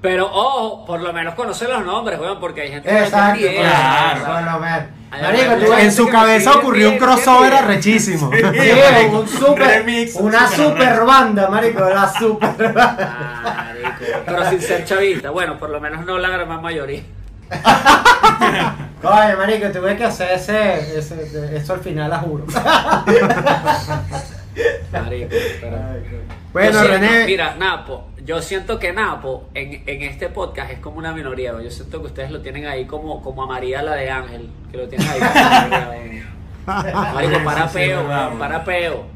[0.00, 3.38] Pero ojo, por lo menos conocer los nombres, weón, porque hay gente que no Exacto,
[3.38, 3.70] tiene ni idea.
[4.20, 4.24] claro.
[4.34, 4.82] Por lo menos.
[5.12, 7.58] Marico, En su cabeza ocurrió un crossover sigue.
[7.62, 8.30] arrechísimo.
[8.32, 13.62] Sí, un super, Remix, una super banda, marico, la super banda.
[13.68, 17.02] Marico, Pero sin ser chavista, bueno, por lo menos no la gran mayoría.
[19.04, 22.44] Oye, marico, tuve que hacer ese, ese, eso al final, la juro.
[24.92, 25.28] Marico,
[25.60, 25.78] pero-
[26.52, 27.24] Bueno, siento- René.
[27.24, 31.52] Mira, Napo, yo siento que Napo en, en este podcast es como una minoría.
[31.62, 34.76] Yo siento que ustedes lo tienen ahí como, como a María la de Ángel, que
[34.76, 36.26] lo tienen ahí como minoría,
[37.14, 38.06] Marico, para Sí, sí, peo,
[38.38, 39.06] para peo.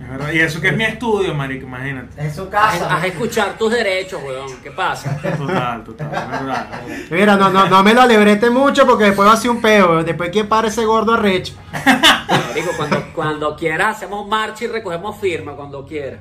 [0.00, 0.30] Es verdad.
[0.32, 2.20] Y eso que es mi estudio, marico, imagínate.
[2.22, 2.94] En su casa.
[2.96, 4.48] haz escuchar tus derechos, weón.
[4.62, 5.16] ¿Qué pasa?
[5.38, 6.66] Total, total, es verdad.
[7.10, 10.04] Mira, no, no, no me lo alebrete mucho porque después va a ser un peo.
[10.04, 11.54] Después que para ese gordo arrecho.
[11.72, 16.20] Marico, cuando, cuando quieras hacemos marcha y recogemos firma, cuando quieras.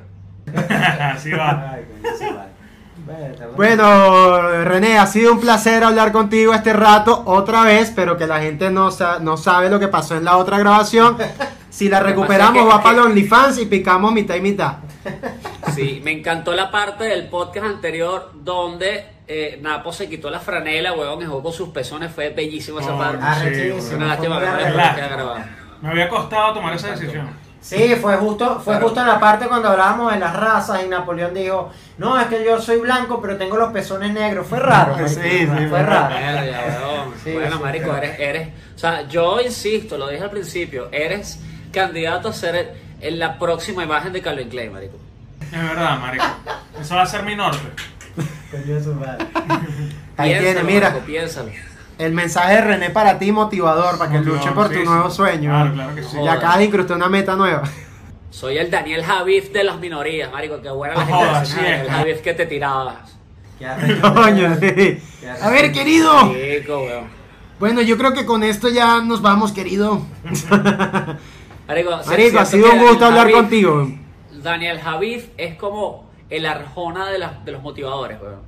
[0.56, 1.72] Así va.
[1.74, 2.56] Ay, coño, sí, vale.
[3.08, 8.26] Vete, Bueno, René, ha sido un placer hablar contigo este rato otra vez, pero que
[8.26, 11.18] la gente no, sa- no sabe lo que pasó en la otra grabación.
[11.76, 14.76] Si la que recuperamos, va que- para los OnlyFans y picamos mitad y mitad.
[15.74, 20.94] Sí, me encantó la parte del podcast anterior donde eh, Napo se quitó la franela,
[20.94, 22.12] weón, y jugó con sus pezones.
[22.14, 23.82] Fue bellísimo esa Oh, parte.
[23.82, 24.40] sí, una lástima.
[25.82, 27.30] Me había costado tomar esa decisión.
[27.60, 31.34] Sí, fue justo, fue justo en la parte cuando hablábamos de las razas y Napoleón
[31.34, 34.46] dijo, no, es que yo soy blanco pero tengo los pezones negros.
[34.48, 34.96] Fue raro.
[35.08, 36.14] Sí, sí, fue raro.
[36.16, 37.14] Verga, weón.
[37.24, 41.40] Sí, bueno, sí, marico, eres, eres, o sea, yo insisto, lo dije al principio, eres
[41.76, 42.68] candidato a ser el,
[43.02, 44.98] en la próxima imagen de Calvin Klein, marico.
[45.42, 46.26] Es verdad, marico.
[46.82, 47.60] Eso va a ser mi norte.
[48.50, 49.28] Coño de su madre.
[50.18, 50.90] Ahí tiene, Piénsalo, mira.
[50.90, 51.52] marico, piénsalo.
[51.98, 54.86] El mensaje de René para ti, motivador, para que Motivador, luche por sí, tu sí.
[54.86, 55.50] nuevo sueño.
[55.50, 56.18] Claro, claro que sí.
[56.22, 57.64] Y acabas de incrustar una meta nueva.
[58.32, 60.62] Soy el Daniel Javif de las minorías, marico.
[60.62, 61.46] Que buena la gente.
[61.46, 61.90] sí el.
[61.90, 63.18] Javif que te tirabas.
[63.60, 63.66] Qué.
[64.02, 65.00] Coño, sí.
[65.42, 66.34] A ver, querido.
[66.34, 67.08] Chico, weón.
[67.60, 70.02] Bueno, yo creo que con esto ya nos vamos, querido.
[71.68, 71.94] Marico,
[72.40, 73.88] ha sido un que gusto Daniel hablar Javif- contigo.
[74.44, 78.40] Daniel Javif es como el Arjona de, las- de los motivadores, weón.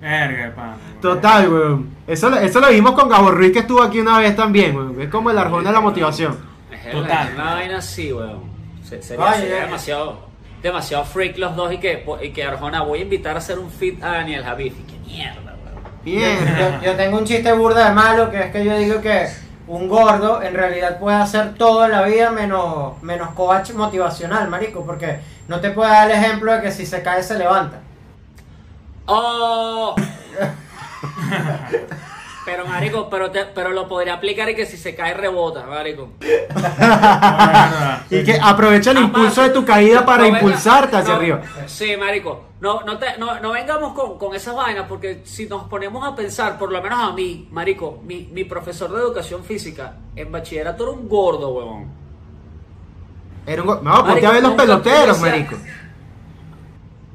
[0.00, 0.76] Verga.
[1.00, 1.90] Total, weón.
[2.06, 5.00] Eso, lo- eso lo vimos con Gabo Ruiz que estuvo aquí una vez también, weón.
[5.00, 6.36] Es como el arjón de la motivación.
[6.72, 7.30] Es el- Total.
[7.34, 8.40] una vaina así, weón.
[8.82, 9.60] Se- Sería, Oye, sería eh.
[9.66, 10.18] demasiado,
[10.62, 13.70] demasiado freak los dos y que, y que Arjona voy a invitar a hacer un
[13.70, 14.74] fit a Daniel Javif.
[14.80, 15.84] Y qué mierda, weón.
[16.04, 16.38] Bien.
[16.58, 19.28] Yo, yo tengo un chiste burda de malo que es que yo digo que
[19.66, 24.84] un gordo en realidad puede hacer todo en la vida menos, menos coach motivacional, marico,
[24.84, 27.78] porque no te puede dar el ejemplo de que si se cae se levanta.
[29.06, 29.94] ¡Oh!
[32.44, 36.08] Pero, marico, pero, te- pero lo podría aplicar y que si se cae rebota, marico.
[38.10, 41.40] Y que aprovecha el impulso de tu caída para no venga- impulsarte hacia no- arriba.
[41.66, 42.46] Sí, marico.
[42.60, 46.14] No, no, te- no, no vengamos con, con esas vainas porque si nos ponemos a
[46.16, 50.82] pensar, por lo menos a mí, marico, mi, mi profesor de educación física en bachillerato
[50.84, 51.86] era un gordo, huevón.
[53.46, 55.56] Era un go- No, ponte Marico, a ver los nunca peloteros, marico.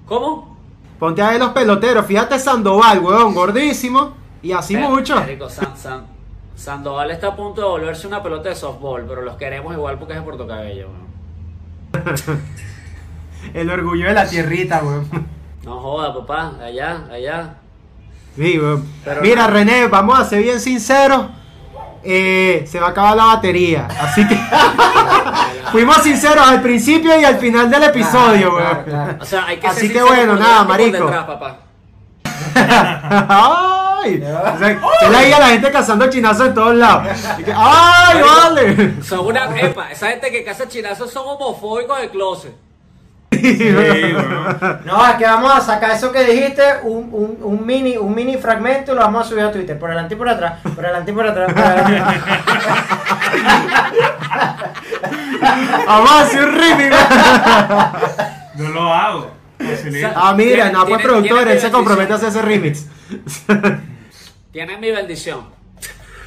[0.05, 0.57] ¿Cómo?
[0.99, 2.05] Ponte a ver los peloteros.
[2.05, 4.15] Fíjate Sandoval, weón, gordísimo.
[4.41, 5.15] Y así mucho.
[5.15, 6.05] Marico, San- San-
[6.55, 10.13] Sandoval está a punto de volverse una pelota de softball, pero los queremos igual porque
[10.13, 11.07] es de Puerto Cabello, weón.
[13.53, 15.07] El orgullo de la tierrita, weón.
[15.63, 17.53] No joda, papá, allá, allá.
[18.35, 18.85] Sí, weón.
[19.03, 19.53] Pero Mira, no.
[19.53, 21.27] René, vamos a ser bien sinceros.
[22.03, 23.87] Eh, se va a acabar la batería.
[24.01, 24.35] Así que
[25.71, 28.83] fuimos sinceros al principio y al final del episodio, Claro, weón.
[28.85, 31.05] claro, O sea, hay que Así que bueno, nada, marico.
[31.05, 31.57] detrás, papá.
[34.03, 34.23] ¡Ay!
[34.23, 37.07] O sea, se la a la gente cazando chinazos en todos lados.
[37.37, 39.03] Y que, ¡Ay, vale!
[39.03, 42.53] Son una epa, esa gente que caza chinazos son homofóbicos de closet.
[43.31, 44.81] Sí, weón.
[44.85, 48.37] No, es que vamos a sacar eso que dijiste, un, un, un mini, un mini
[48.37, 51.11] fragmento y lo vamos a subir a Twitter, por delante y por atrás, por delante
[51.11, 51.53] y por atrás.
[51.53, 52.21] por adelante.
[55.85, 56.95] Vamos a hacer un remix.
[58.55, 59.36] Yo lo hago.
[60.15, 62.85] Ah, mira, fue tiene- productor, él se compromete a hacer ese remix.
[64.51, 65.55] Tienen mi bendición.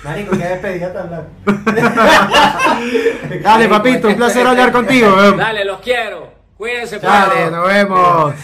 [0.02, 1.28] Marico, qué despedida tan larga.
[3.42, 5.12] Dale, papito, un placer hablar contigo.
[5.16, 5.36] weón.
[5.36, 6.32] Dale, los quiero.
[6.56, 7.56] Cuídense, Dale, perro.
[7.56, 8.34] nos vemos.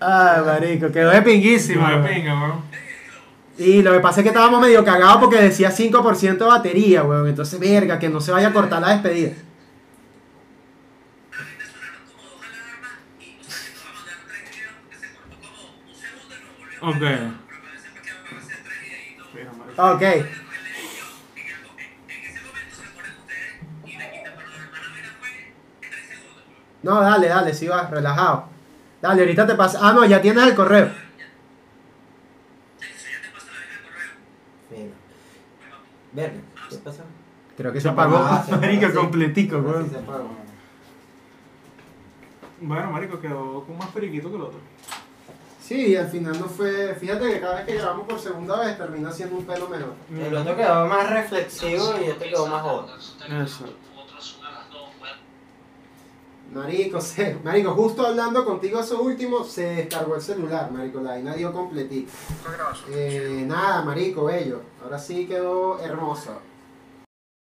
[0.00, 1.86] Ay, marico, quedó de pinguísimo.
[1.88, 2.62] De pinga, weón.
[3.58, 7.28] Y lo que pasa es que estábamos medio cagados porque decía 5% de batería, weón.
[7.28, 9.32] Entonces, verga, que no se vaya a cortar la despedida.
[16.82, 17.02] Ok.
[19.78, 20.02] Ok.
[26.82, 28.46] No, dale, dale, sí va, relajado.
[29.00, 29.78] Dale, ahorita te pasa.
[29.80, 30.90] Ah, no, ya tienes el correo.
[36.12, 37.02] Verga, ¿qué pasó?
[37.56, 38.16] Creo que se apagó.
[38.18, 38.96] Ah, se apagó, Marico, sí.
[38.96, 39.90] completico, sí weón.
[39.90, 40.30] se apagó.
[42.60, 44.60] Bueno, marico, quedó con más periquito que el otro.
[45.62, 46.94] Sí, al final no fue.
[46.94, 49.94] Fíjate que cada vez que grabamos por segunda vez termina siendo un pelo menor.
[50.10, 52.90] El otro quedó más reflexivo y este quedó más joven.
[53.42, 53.64] Eso.
[56.52, 61.34] Marico, se, marico, justo hablando contigo eso último, se descargó el celular, marico, la vaina
[61.34, 62.12] dio completito.
[62.90, 64.60] Eh, nada, marico, bello.
[64.84, 66.32] Ahora sí quedó hermoso.